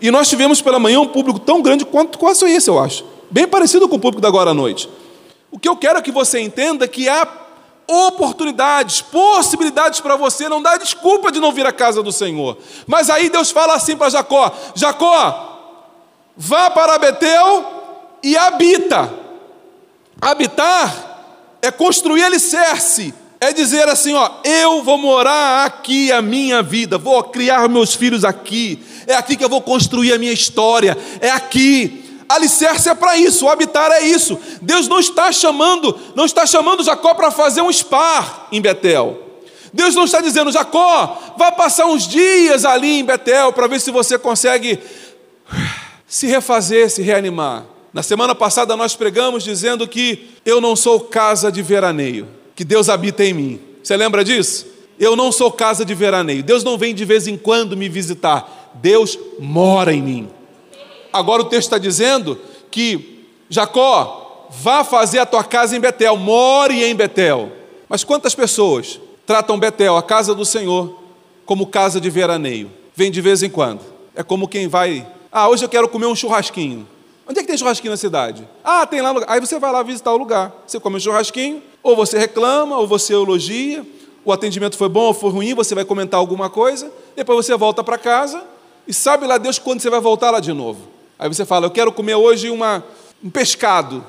[0.00, 3.04] E nós tivemos pela manhã um público tão grande quanto quase esse, eu acho.
[3.30, 4.88] Bem parecido com o público da agora à noite.
[5.50, 7.26] O que eu quero é que você entenda que há
[7.86, 12.58] oportunidades, possibilidades para você, não dá desculpa de não vir à casa do Senhor.
[12.86, 15.92] Mas aí Deus fala assim para Jacó: Jacó,
[16.36, 19.12] vá para Betel e habita.
[20.20, 26.98] Habitar é construir alicerce, É dizer assim, ó, eu vou morar aqui a minha vida,
[26.98, 31.30] vou criar meus filhos aqui, é aqui que eu vou construir a minha história, é
[31.30, 32.04] aqui.
[32.28, 34.38] Alicerce é para isso, habitar é isso.
[34.60, 39.18] Deus não está chamando, não está chamando Jacó para fazer um spa em Betel.
[39.72, 43.90] Deus não está dizendo, Jacó, vá passar uns dias ali em Betel para ver se
[43.90, 44.78] você consegue
[46.06, 47.64] se refazer, se reanimar.
[47.92, 52.88] Na semana passada nós pregamos dizendo que eu não sou casa de veraneio, que Deus
[52.88, 53.60] habita em mim.
[53.82, 54.66] Você lembra disso?
[54.98, 56.42] Eu não sou casa de veraneio.
[56.42, 58.72] Deus não vem de vez em quando me visitar.
[58.74, 60.28] Deus mora em mim.
[61.18, 62.38] Agora o texto está dizendo
[62.70, 67.50] que Jacó, vá fazer a tua casa em Betel, more em Betel.
[67.88, 70.96] Mas quantas pessoas tratam Betel, a casa do Senhor,
[71.44, 72.70] como casa de veraneio?
[72.94, 73.80] Vem de vez em quando.
[74.14, 75.06] É como quem vai.
[75.32, 76.86] Ah, hoje eu quero comer um churrasquinho.
[77.26, 78.46] Onde é que tem churrasquinho na cidade?
[78.62, 79.14] Ah, tem lá.
[79.26, 80.52] Aí você vai lá visitar o lugar.
[80.66, 83.84] Você come um churrasquinho, ou você reclama, ou você elogia.
[84.24, 86.92] O atendimento foi bom ou foi ruim, você vai comentar alguma coisa.
[87.16, 88.42] Depois você volta para casa
[88.86, 90.97] e sabe lá Deus quando você vai voltar lá de novo.
[91.18, 92.84] Aí você fala: Eu quero comer hoje uma,
[93.22, 94.04] um pescado.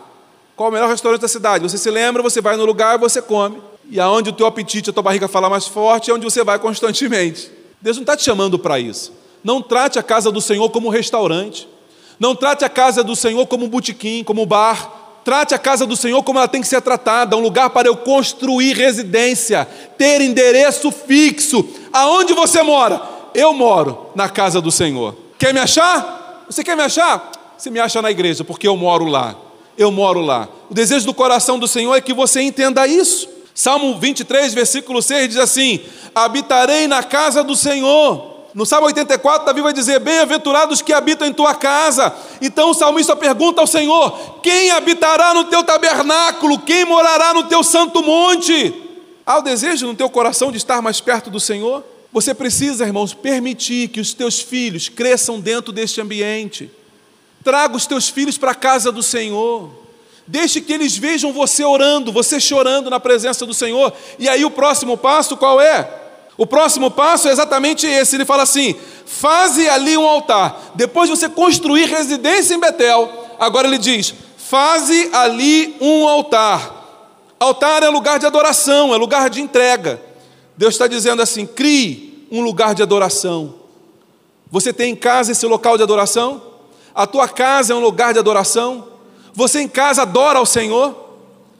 [0.56, 1.64] Qual o melhor restaurante da cidade?
[1.64, 3.62] Você se lembra, você vai no lugar você come.
[3.90, 6.60] E aonde o teu apetite, a tua barriga fala mais forte, é onde você vai
[6.60, 7.50] constantemente.
[7.82, 9.14] Deus não está te chamando para isso.
[9.44, 11.68] Não trate a casa do Senhor como um restaurante.
[12.20, 15.22] Não trate a casa do Senhor como um botequim, como um bar.
[15.24, 17.96] Trate a casa do Senhor como ela tem que ser tratada, um lugar para eu
[17.96, 19.68] construir residência,
[19.98, 21.66] ter endereço fixo.
[21.94, 23.02] Aonde você mora?
[23.34, 25.16] Eu moro na casa do Senhor.
[25.38, 26.19] Quer me achar?
[26.50, 27.32] Você quer me achar?
[27.58, 29.36] Você me acha na igreja, porque eu moro lá.
[29.78, 30.48] Eu moro lá.
[30.70, 33.30] O desejo do coração do Senhor é que você entenda isso.
[33.54, 35.80] Salmo 23, versículo 6 diz assim:
[36.16, 41.34] Habitarei na casa do Senhor no Salmo 84, Davi vai dizer: Bem-aventurados que habitam em
[41.34, 42.14] tua casa.
[42.42, 46.60] Então o salmista pergunta ao Senhor: Quem habitará no teu tabernáculo?
[46.60, 48.74] Quem morará no teu santo monte?
[49.26, 51.84] Há o desejo no teu coração de estar mais perto do Senhor?
[52.12, 56.72] Você precisa, irmãos, permitir que os teus filhos cresçam dentro deste ambiente.
[57.44, 59.70] Traga os teus filhos para a casa do Senhor.
[60.26, 63.94] Deixe que eles vejam você orando, você chorando na presença do Senhor.
[64.18, 65.88] E aí o próximo passo qual é?
[66.38, 68.16] O próximo passo é exatamente esse.
[68.16, 70.72] Ele fala assim: faze ali um altar.
[70.76, 76.76] Depois de você construir residência em Betel, agora ele diz: faze ali um altar.
[77.40, 80.02] Altar é lugar de adoração, é lugar de entrega.
[80.60, 83.56] Deus está dizendo assim: crie um lugar de adoração.
[84.52, 86.42] Você tem em casa esse local de adoração?
[86.94, 88.86] A tua casa é um lugar de adoração?
[89.32, 90.94] Você em casa adora ao Senhor?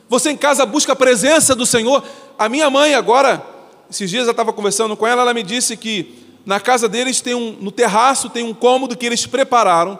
[0.10, 2.04] Você em casa busca a presença do Senhor?
[2.38, 3.42] A minha mãe agora
[3.90, 6.14] esses dias eu estava conversando com ela, ela me disse que
[6.46, 9.98] na casa deles tem um, no terraço tem um cômodo que eles prepararam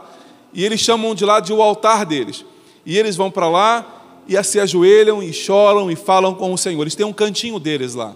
[0.54, 2.44] e eles chamam de lá de o altar deles.
[2.86, 3.86] E eles vão para lá
[4.28, 6.82] e se ajoelham e choram e falam com o Senhor.
[6.82, 8.14] Eles têm um cantinho deles lá.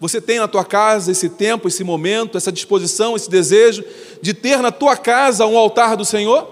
[0.00, 3.84] Você tem na tua casa esse tempo, esse momento, essa disposição, esse desejo
[4.22, 6.46] de ter na tua casa um altar do Senhor?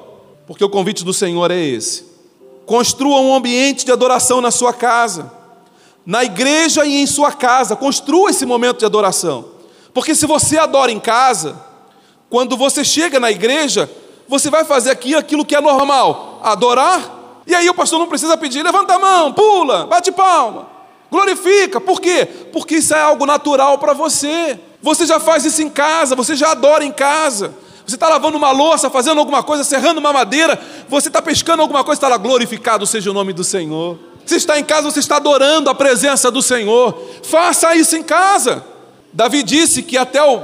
[0.46, 2.04] Porque o convite do Senhor é esse.
[2.64, 5.36] Construa um ambiente de adoração na sua casa
[6.06, 7.74] na igreja e em sua casa.
[7.74, 9.46] Construa esse momento de adoração.
[9.92, 11.60] Porque se você adora em casa,
[12.30, 13.90] quando você chega na igreja,
[14.28, 17.42] você vai fazer aqui aquilo que é normal, adorar.
[17.46, 20.68] E aí o pastor não precisa pedir, levanta a mão, pula, bate palma,
[21.10, 21.80] glorifica.
[21.80, 22.26] Por quê?
[22.52, 24.58] Porque isso é algo natural para você.
[24.82, 27.54] Você já faz isso em casa, você já adora em casa.
[27.86, 31.84] Você está lavando uma louça, fazendo alguma coisa, serrando uma madeira, você está pescando alguma
[31.84, 33.96] coisa, está lá, glorificado seja o nome do Senhor.
[34.24, 37.00] Se está em casa, você está adorando a presença do Senhor.
[37.22, 38.64] Faça isso em casa.
[39.12, 40.42] Davi disse que até o,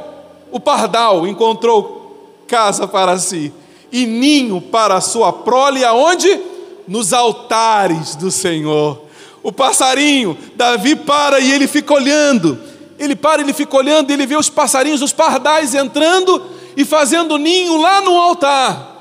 [0.52, 3.52] o pardal encontrou casa para si
[3.90, 6.40] e ninho para a sua prole, aonde?
[6.86, 9.01] Nos altares do Senhor.
[9.42, 12.58] O passarinho, Davi para e ele fica olhando.
[12.98, 16.42] Ele para, ele fica olhando, ele vê os passarinhos, os pardais entrando
[16.76, 18.92] e fazendo ninho lá no altar.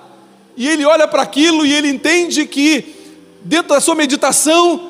[0.57, 2.95] E ele olha para aquilo e ele entende que
[3.43, 4.89] dentro da sua meditação,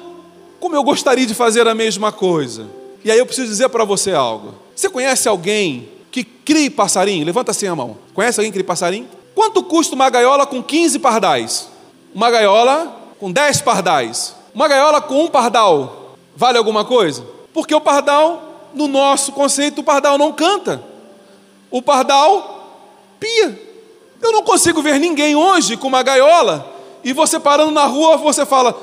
[0.59, 2.67] como eu gostaria de fazer a mesma coisa.
[3.03, 4.53] E aí eu preciso dizer para você algo.
[4.75, 7.25] Você conhece alguém que crie passarinho?
[7.25, 7.97] Levanta assim a mão.
[8.13, 9.07] Conhece alguém que crie passarinho?
[9.33, 11.67] Quanto custa uma gaiola com 15 pardais?
[12.13, 14.35] Uma gaiola com 10 pardais?
[14.53, 17.25] Uma gaiola com um pardal vale alguma coisa?
[17.53, 20.83] Porque o pardal, no nosso conceito, o pardal não canta.
[21.69, 22.59] O pardal
[23.19, 23.59] pia.
[24.21, 26.71] Eu não consigo ver ninguém hoje com uma gaiola
[27.03, 28.75] e você parando na rua, você fala,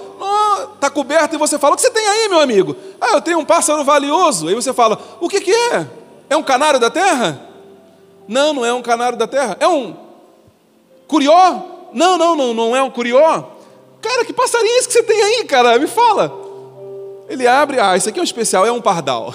[0.75, 2.77] está coberto, e você fala, o que você tem aí, meu amigo?
[3.01, 4.49] Ah, eu tenho um pássaro valioso.
[4.49, 5.87] Aí você fala, o que, que é?
[6.31, 7.41] É um canário da terra?
[8.27, 9.57] Não, não é um canário da terra.
[9.61, 9.97] É um
[11.07, 11.63] curió?
[11.93, 13.45] Não, não, não, não é um curió.
[14.09, 15.79] Cara, que passarinho é esse que você tem aí, cara?
[15.79, 16.33] Me fala.
[17.29, 19.35] Ele abre, ah, isso aqui é um especial, é um pardal.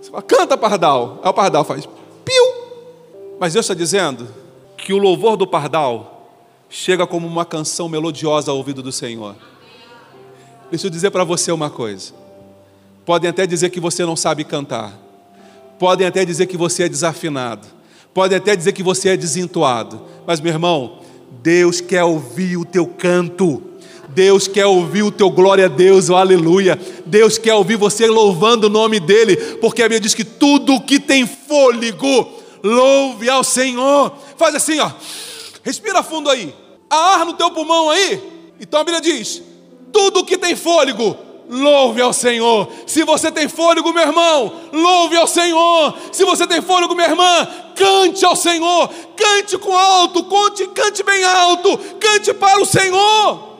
[0.00, 1.18] Você fala, canta pardal.
[1.24, 1.84] Aí o pardal faz,
[2.24, 2.44] piu.
[3.40, 4.28] Mas Deus está dizendo
[4.76, 6.30] que o louvor do pardal
[6.70, 9.34] chega como uma canção melodiosa ao ouvido do Senhor.
[10.70, 12.12] Deixa eu dizer para você uma coisa.
[13.04, 14.96] Podem até dizer que você não sabe cantar.
[15.80, 17.66] Podem até dizer que você é desafinado.
[18.14, 20.00] Podem até dizer que você é desentoado.
[20.24, 21.00] Mas, meu irmão,
[21.42, 23.62] Deus quer ouvir o teu canto.
[24.08, 26.78] Deus quer ouvir o teu glória a Deus, o aleluia.
[27.04, 31.00] Deus quer ouvir você louvando o nome dEle, porque a Bíblia diz que tudo que
[31.00, 32.28] tem fôlego,
[32.62, 34.16] louve ao Senhor.
[34.36, 34.90] Faz assim, ó.
[35.62, 36.54] Respira fundo aí.
[36.88, 38.22] Ar no teu pulmão aí.
[38.60, 39.42] Então a Bíblia diz:
[39.92, 41.16] tudo que tem fôlego,
[41.48, 42.70] louve ao Senhor.
[42.86, 45.96] Se você tem fôlego, meu irmão, louve ao Senhor.
[46.12, 48.90] Se você tem fôlego, minha irmã, cante ao Senhor.
[49.16, 51.78] Cante com alto, cante, cante bem alto.
[52.00, 53.54] Cante para o Senhor.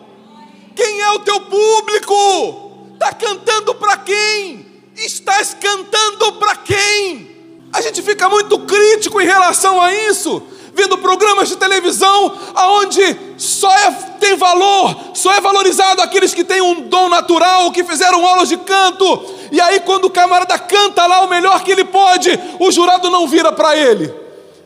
[0.74, 2.72] Quem é o teu público?
[2.94, 4.66] Está cantando para quem?
[4.96, 7.34] Estás cantando para quem?
[7.72, 13.70] A gente fica muito crítico em relação a isso vendo programas de televisão aonde só
[13.70, 18.48] é, tem valor, só é valorizado aqueles que têm um dom natural, que fizeram aulas
[18.48, 19.24] de canto.
[19.52, 23.26] E aí, quando o camarada canta lá o melhor que ele pode, o jurado não
[23.26, 24.12] vira para ele.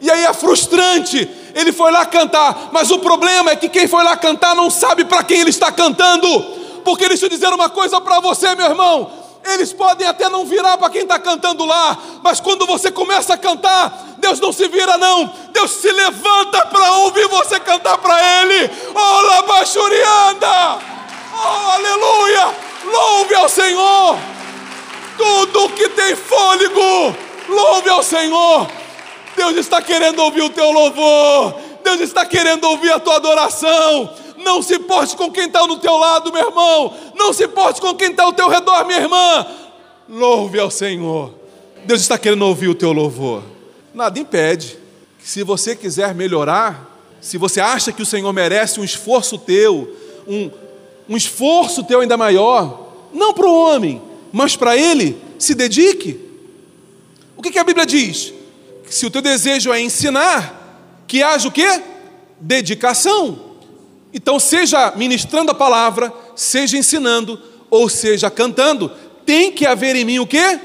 [0.01, 1.29] E aí é frustrante.
[1.55, 5.05] Ele foi lá cantar, mas o problema é que quem foi lá cantar não sabe
[5.05, 6.29] para quem ele está cantando.
[6.85, 9.11] Porque deixa eu dizer uma coisa para você, meu irmão.
[9.49, 13.39] Eles podem até não virar para quem está cantando lá, mas quando você começa a
[13.39, 15.33] cantar, Deus não se vira, não.
[15.53, 18.71] Deus se levanta para ouvir você cantar para Ele.
[18.95, 20.79] Oh, Labachurianda!
[21.33, 22.55] Oh, aleluia!
[22.85, 24.19] Louve ao Senhor!
[25.17, 27.17] Tudo que tem fôlego,
[27.49, 28.69] louve ao Senhor.
[29.35, 31.55] Deus está querendo ouvir o teu louvor.
[31.83, 34.11] Deus está querendo ouvir a tua adoração.
[34.49, 36.97] Não se importe com quem está no teu lado, meu irmão.
[37.15, 39.47] Não se importe com quem está ao teu redor, minha irmã.
[40.09, 41.35] Louve ao Senhor.
[41.85, 43.43] Deus está querendo ouvir o teu louvor.
[43.93, 44.79] Nada impede
[45.19, 49.95] que, se você quiser melhorar, se você acha que o Senhor merece um esforço teu,
[50.27, 50.51] um,
[51.07, 54.01] um esforço teu ainda maior, não para o homem,
[54.33, 56.19] mas para Ele, se dedique.
[57.37, 58.33] O que, que a Bíblia diz?
[58.83, 61.83] Que se o teu desejo é ensinar, que haja o quê?
[62.41, 63.48] Dedicação.
[64.13, 67.39] Então, seja ministrando a palavra, seja ensinando,
[67.71, 68.91] ou seja cantando,
[69.27, 70.61] tem que haver em mim o que?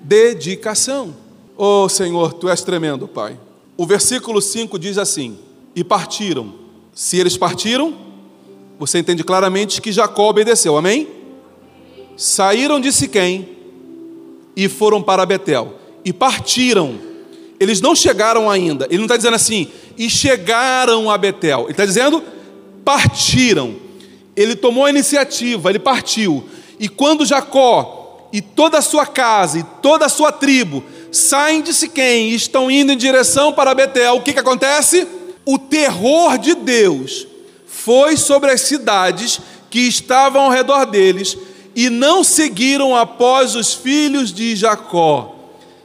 [0.00, 1.14] Dedicação.
[1.56, 3.38] Oh Senhor, tu és tremendo, Pai.
[3.76, 5.38] O versículo 5 diz assim:
[5.74, 6.54] E partiram.
[6.92, 7.94] Se eles partiram,
[8.78, 11.08] você entende claramente que Jacó obedeceu, amém?
[12.16, 13.48] Saíram de Siquém
[14.56, 15.74] e foram para Betel.
[16.04, 16.98] E partiram.
[17.58, 18.86] Eles não chegaram ainda.
[18.86, 21.62] Ele não está dizendo assim, e chegaram a Betel.
[21.62, 22.22] Ele está dizendo,
[22.84, 23.76] partiram.
[24.36, 26.44] Ele tomou a iniciativa, ele partiu.
[26.78, 30.82] E quando Jacó e toda a sua casa e toda a sua tribo
[31.12, 35.06] saem de Siquém e estão indo em direção para Betel, o que, que acontece?
[35.44, 37.26] O terror de Deus
[37.66, 41.36] foi sobre as cidades que estavam ao redor deles
[41.76, 45.34] e não seguiram após os filhos de Jacó.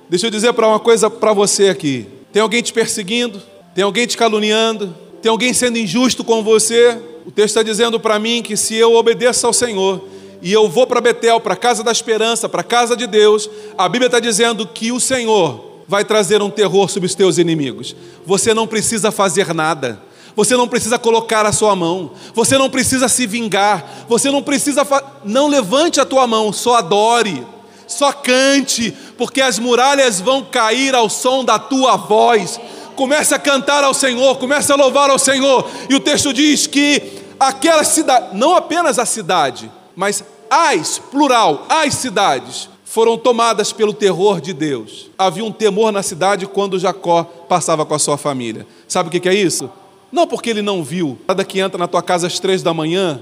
[0.10, 3.42] Deixa eu dizer para uma coisa para você aqui: tem alguém te perseguindo,
[3.76, 6.98] tem alguém te caluniando, tem alguém sendo injusto com você.
[7.26, 10.04] O texto está dizendo para mim que se eu obedeço ao Senhor
[10.42, 13.50] e eu vou para Betel, para a casa da esperança, para a casa de Deus,
[13.78, 17.96] a Bíblia está dizendo que o Senhor vai trazer um terror sobre os teus inimigos.
[18.26, 20.02] Você não precisa fazer nada.
[20.36, 24.88] Você não precisa colocar a sua mão, você não precisa se vingar, você não precisa.
[25.26, 27.46] Não levante a tua mão, só adore,
[27.86, 32.58] só cante, porque as muralhas vão cair ao som da tua voz
[33.00, 35.66] comece a cantar ao Senhor, comece a louvar ao Senhor.
[35.90, 37.02] E o texto diz que
[37.40, 44.42] aquela cidade, não apenas a cidade, mas as, plural, as cidades, foram tomadas pelo terror
[44.42, 45.10] de Deus.
[45.18, 48.68] Havia um temor na cidade quando Jacó passava com a sua família.
[48.86, 49.72] Sabe o que é isso?
[50.12, 53.22] Não porque ele não viu, nada que entra na tua casa às três da manhã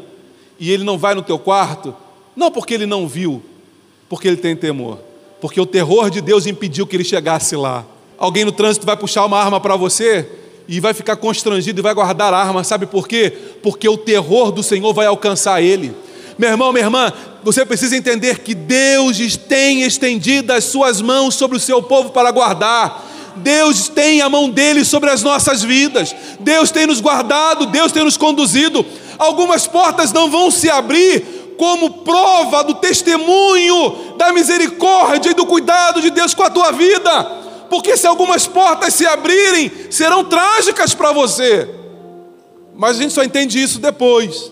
[0.59, 1.95] e ele não vai no teu quarto,
[2.35, 3.43] não porque ele não viu,
[4.09, 4.97] porque ele tem temor,
[5.39, 7.85] porque o terror de Deus impediu que ele chegasse lá.
[8.17, 10.27] Alguém no trânsito vai puxar uma arma para você
[10.67, 13.31] e vai ficar constrangido e vai guardar a arma, sabe por quê?
[13.61, 15.95] Porque o terror do Senhor vai alcançar ele.
[16.37, 17.13] Meu irmão, minha irmã,
[17.43, 22.31] você precisa entender que Deus tem estendido as suas mãos sobre o seu povo para
[22.31, 23.05] guardar.
[23.37, 26.15] Deus tem a mão dele sobre as nossas vidas.
[26.39, 28.85] Deus tem nos guardado, Deus tem nos conduzido.
[29.17, 36.01] Algumas portas não vão se abrir como prova do testemunho da misericórdia e do cuidado
[36.01, 41.11] de Deus com a tua vida porque se algumas portas se abrirem, serão trágicas para
[41.11, 41.69] você.
[42.75, 44.51] Mas a gente só entende isso depois.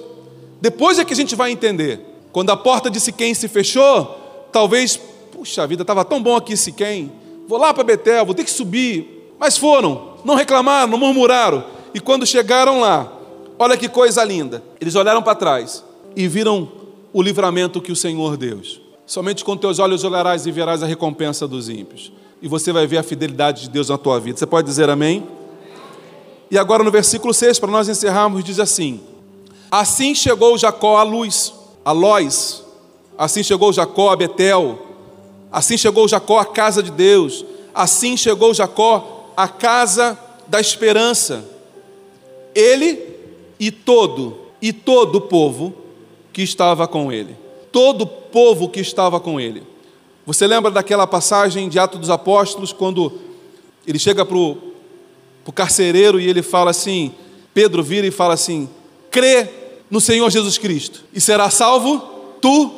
[0.62, 2.02] Depois é que a gente vai entender.
[2.32, 5.00] Quando a porta de Siquém se fechou, talvez,
[5.32, 7.12] puxa vida, estava tão bom aqui Siquém,
[7.48, 9.34] vou lá para Betel, vou ter que subir.
[9.40, 11.64] Mas foram, não reclamaram, não murmuraram.
[11.94, 13.12] E quando chegaram lá,
[13.60, 14.64] olha que coisa linda.
[14.82, 15.84] Eles olharam para trás
[16.16, 16.70] e viram
[17.14, 18.62] o livramento que o Senhor deu.
[19.06, 22.12] Somente com teus olhos olharás e verás a recompensa dos ímpios.
[22.42, 24.38] E você vai ver a fidelidade de Deus na tua vida.
[24.38, 25.28] Você pode dizer amém?
[26.50, 29.02] E agora no versículo 6, para nós encerrarmos, diz assim:
[29.72, 32.64] Assim chegou Jacó à luz, a Lóis,
[33.18, 34.80] assim chegou Jacó a Betel,
[35.52, 40.18] assim chegou Jacó à casa de Deus, assim chegou Jacó à casa
[40.48, 41.44] da esperança.
[42.54, 43.16] Ele
[43.60, 45.74] e todo, e todo o povo
[46.32, 47.36] que estava com ele.
[47.72, 49.64] Todo o povo que estava com ele.
[50.26, 53.14] Você lembra daquela passagem de Atos dos Apóstolos, quando
[53.86, 57.14] ele chega para o carcereiro e ele fala assim:
[57.54, 58.68] Pedro vira e fala assim:
[59.12, 59.48] crê
[59.90, 62.00] no Senhor Jesus Cristo e será salvo
[62.42, 62.72] tu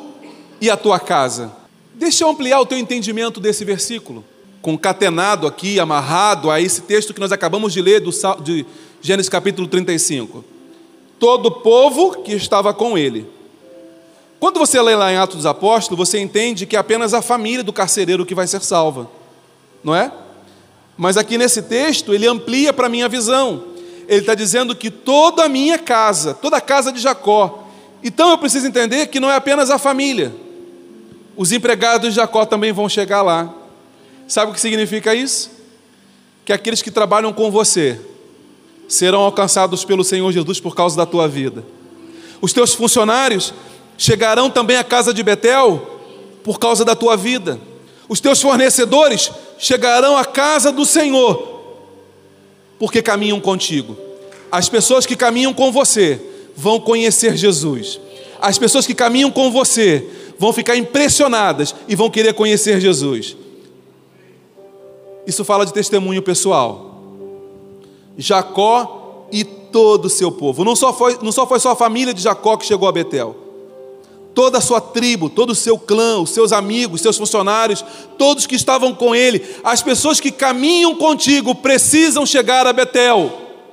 [0.60, 1.52] e a tua casa.
[1.94, 4.22] Deixa eu ampliar o teu entendimento desse versículo,
[4.60, 8.10] concatenado aqui, amarrado a esse texto que nós acabamos de ler do,
[8.42, 8.66] de
[9.00, 10.44] Gênesis capítulo 35.
[11.18, 13.26] Todo o povo que estava com ele.
[14.40, 17.64] Quando você lê lá em Atos dos Apóstolos, você entende que é apenas a família
[17.64, 19.10] do carcereiro que vai ser salva,
[19.82, 20.12] não é?
[20.96, 23.78] Mas aqui nesse texto, ele amplia para a minha visão
[24.08, 27.68] ele está dizendo que toda a minha casa, toda a casa de Jacó.
[28.02, 30.34] Então eu preciso entender que não é apenas a família.
[31.36, 33.54] Os empregados de Jacó também vão chegar lá.
[34.26, 35.50] Sabe o que significa isso?
[36.42, 38.00] Que aqueles que trabalham com você
[38.88, 41.62] serão alcançados pelo Senhor Jesus por causa da tua vida.
[42.40, 43.52] Os teus funcionários
[43.98, 46.00] chegarão também à casa de Betel
[46.44, 47.60] por causa da tua vida.
[48.08, 51.58] Os teus fornecedores chegarão à casa do Senhor
[52.78, 53.96] porque caminham contigo.
[54.50, 56.20] As pessoas que caminham com você
[56.56, 58.00] vão conhecer Jesus.
[58.40, 63.36] As pessoas que caminham com você vão ficar impressionadas e vão querer conhecer Jesus.
[65.26, 67.02] Isso fala de testemunho pessoal.
[68.16, 70.64] Jacó e todo o seu povo.
[70.64, 73.47] Não só foi, não só foi só a família de Jacó que chegou a Betel
[74.38, 77.84] toda a sua tribo, todo o seu clã, os seus amigos, seus funcionários,
[78.16, 83.32] todos que estavam com ele, as pessoas que caminham contigo precisam chegar a Betel.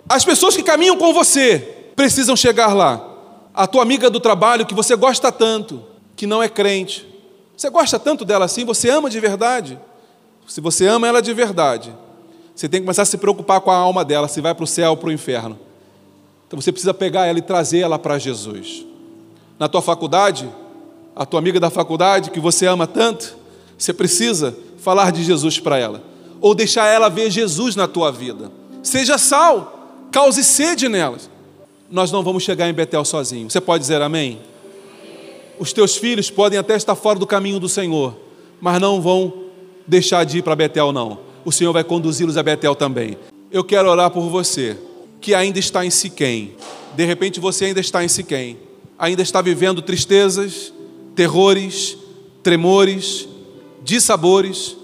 [0.10, 1.60] As pessoas que caminham com você
[1.96, 3.00] precisam chegar lá.
[3.54, 5.84] A tua amiga do trabalho que você gosta tanto,
[6.16, 7.08] que não é crente.
[7.56, 9.78] Você gosta tanto dela assim, você ama de verdade.
[10.48, 11.94] Se você ama ela de verdade,
[12.56, 14.68] você tem que começar a se preocupar com a alma dela, se vai para o
[14.68, 15.60] céu ou para o inferno.
[16.48, 18.95] Então você precisa pegar ela e trazer ela para Jesus
[19.60, 20.50] na tua faculdade,
[21.16, 23.36] a tua amiga da faculdade que você ama tanto,
[23.78, 26.04] você precisa falar de Jesus para ela,
[26.42, 28.52] ou deixar ela ver Jesus na tua vida.
[28.84, 31.30] Seja sal, cause sede nelas.
[31.90, 33.54] Nós não vamos chegar em Betel sozinhos.
[33.54, 34.40] Você pode dizer amém?
[35.58, 38.16] Os teus filhos podem até estar fora do caminho do Senhor,
[38.60, 39.34] mas não vão
[39.88, 41.20] deixar de ir para Betel, não.
[41.46, 43.18] O Senhor vai conduzi-los a Betel também.
[43.52, 44.78] Eu quero orar por você,
[45.22, 46.56] que ainda está em Siquém.
[46.96, 48.65] De repente você ainda está em Siquém
[48.98, 50.74] ainda está vivendo tristezas,
[51.16, 51.98] terrores,
[52.42, 53.28] tremores,
[53.84, 54.76] dissabores,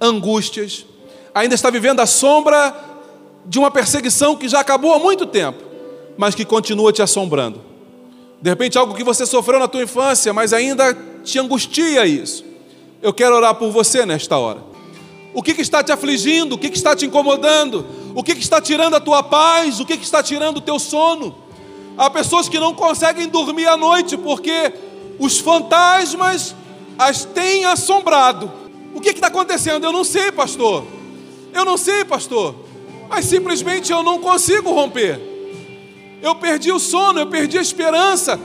[0.00, 0.86] angústias,
[1.34, 2.74] ainda está vivendo a sombra
[3.46, 5.62] de uma perseguição que já acabou há muito tempo,
[6.16, 7.60] mas que continua te assombrando.
[8.40, 12.44] De repente, algo que você sofreu na tua infância, mas ainda te angustia isso.
[13.02, 14.62] Eu quero orar por você nesta hora.
[15.32, 16.54] O que, que está te afligindo?
[16.54, 17.84] O que, que está te incomodando?
[18.14, 19.80] O que, que está tirando a tua paz?
[19.80, 21.43] O que, que está tirando o teu sono?
[21.96, 24.72] Há pessoas que não conseguem dormir à noite porque
[25.18, 26.54] os fantasmas
[26.98, 28.50] as têm assombrado.
[28.94, 29.84] O que está acontecendo?
[29.84, 30.84] Eu não sei, pastor.
[31.52, 32.54] Eu não sei, pastor.
[33.08, 35.20] Mas simplesmente eu não consigo romper.
[36.22, 38.38] Eu perdi o sono, eu perdi a esperança.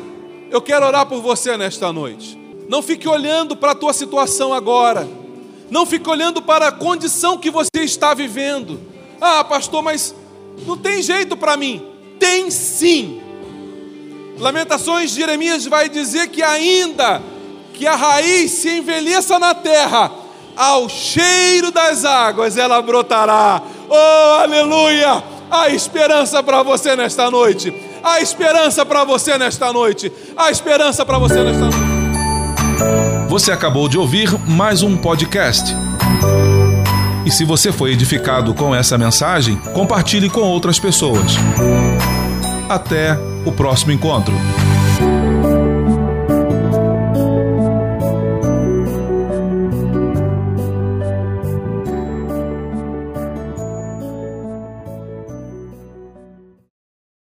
[0.51, 2.37] Eu quero orar por você nesta noite.
[2.67, 5.07] Não fique olhando para a tua situação agora.
[5.69, 8.79] Não fique olhando para a condição que você está vivendo.
[9.21, 10.15] Ah, pastor, mas
[10.65, 11.81] não tem jeito para mim.
[12.19, 13.21] Tem sim.
[14.39, 17.21] Lamentações de Jeremias vai dizer que ainda
[17.73, 20.11] que a raiz se envelheça na terra,
[20.55, 23.61] ao cheiro das águas ela brotará.
[23.89, 25.21] Oh, aleluia!
[25.51, 27.73] Há esperança para você nesta noite.
[28.01, 30.11] Há esperança para você nesta noite.
[30.37, 33.27] Há esperança para você nesta noite.
[33.27, 35.73] Você acabou de ouvir mais um podcast.
[37.25, 41.33] E se você foi edificado com essa mensagem, compartilhe com outras pessoas.
[42.69, 43.17] Até
[43.49, 44.33] o próximo encontro.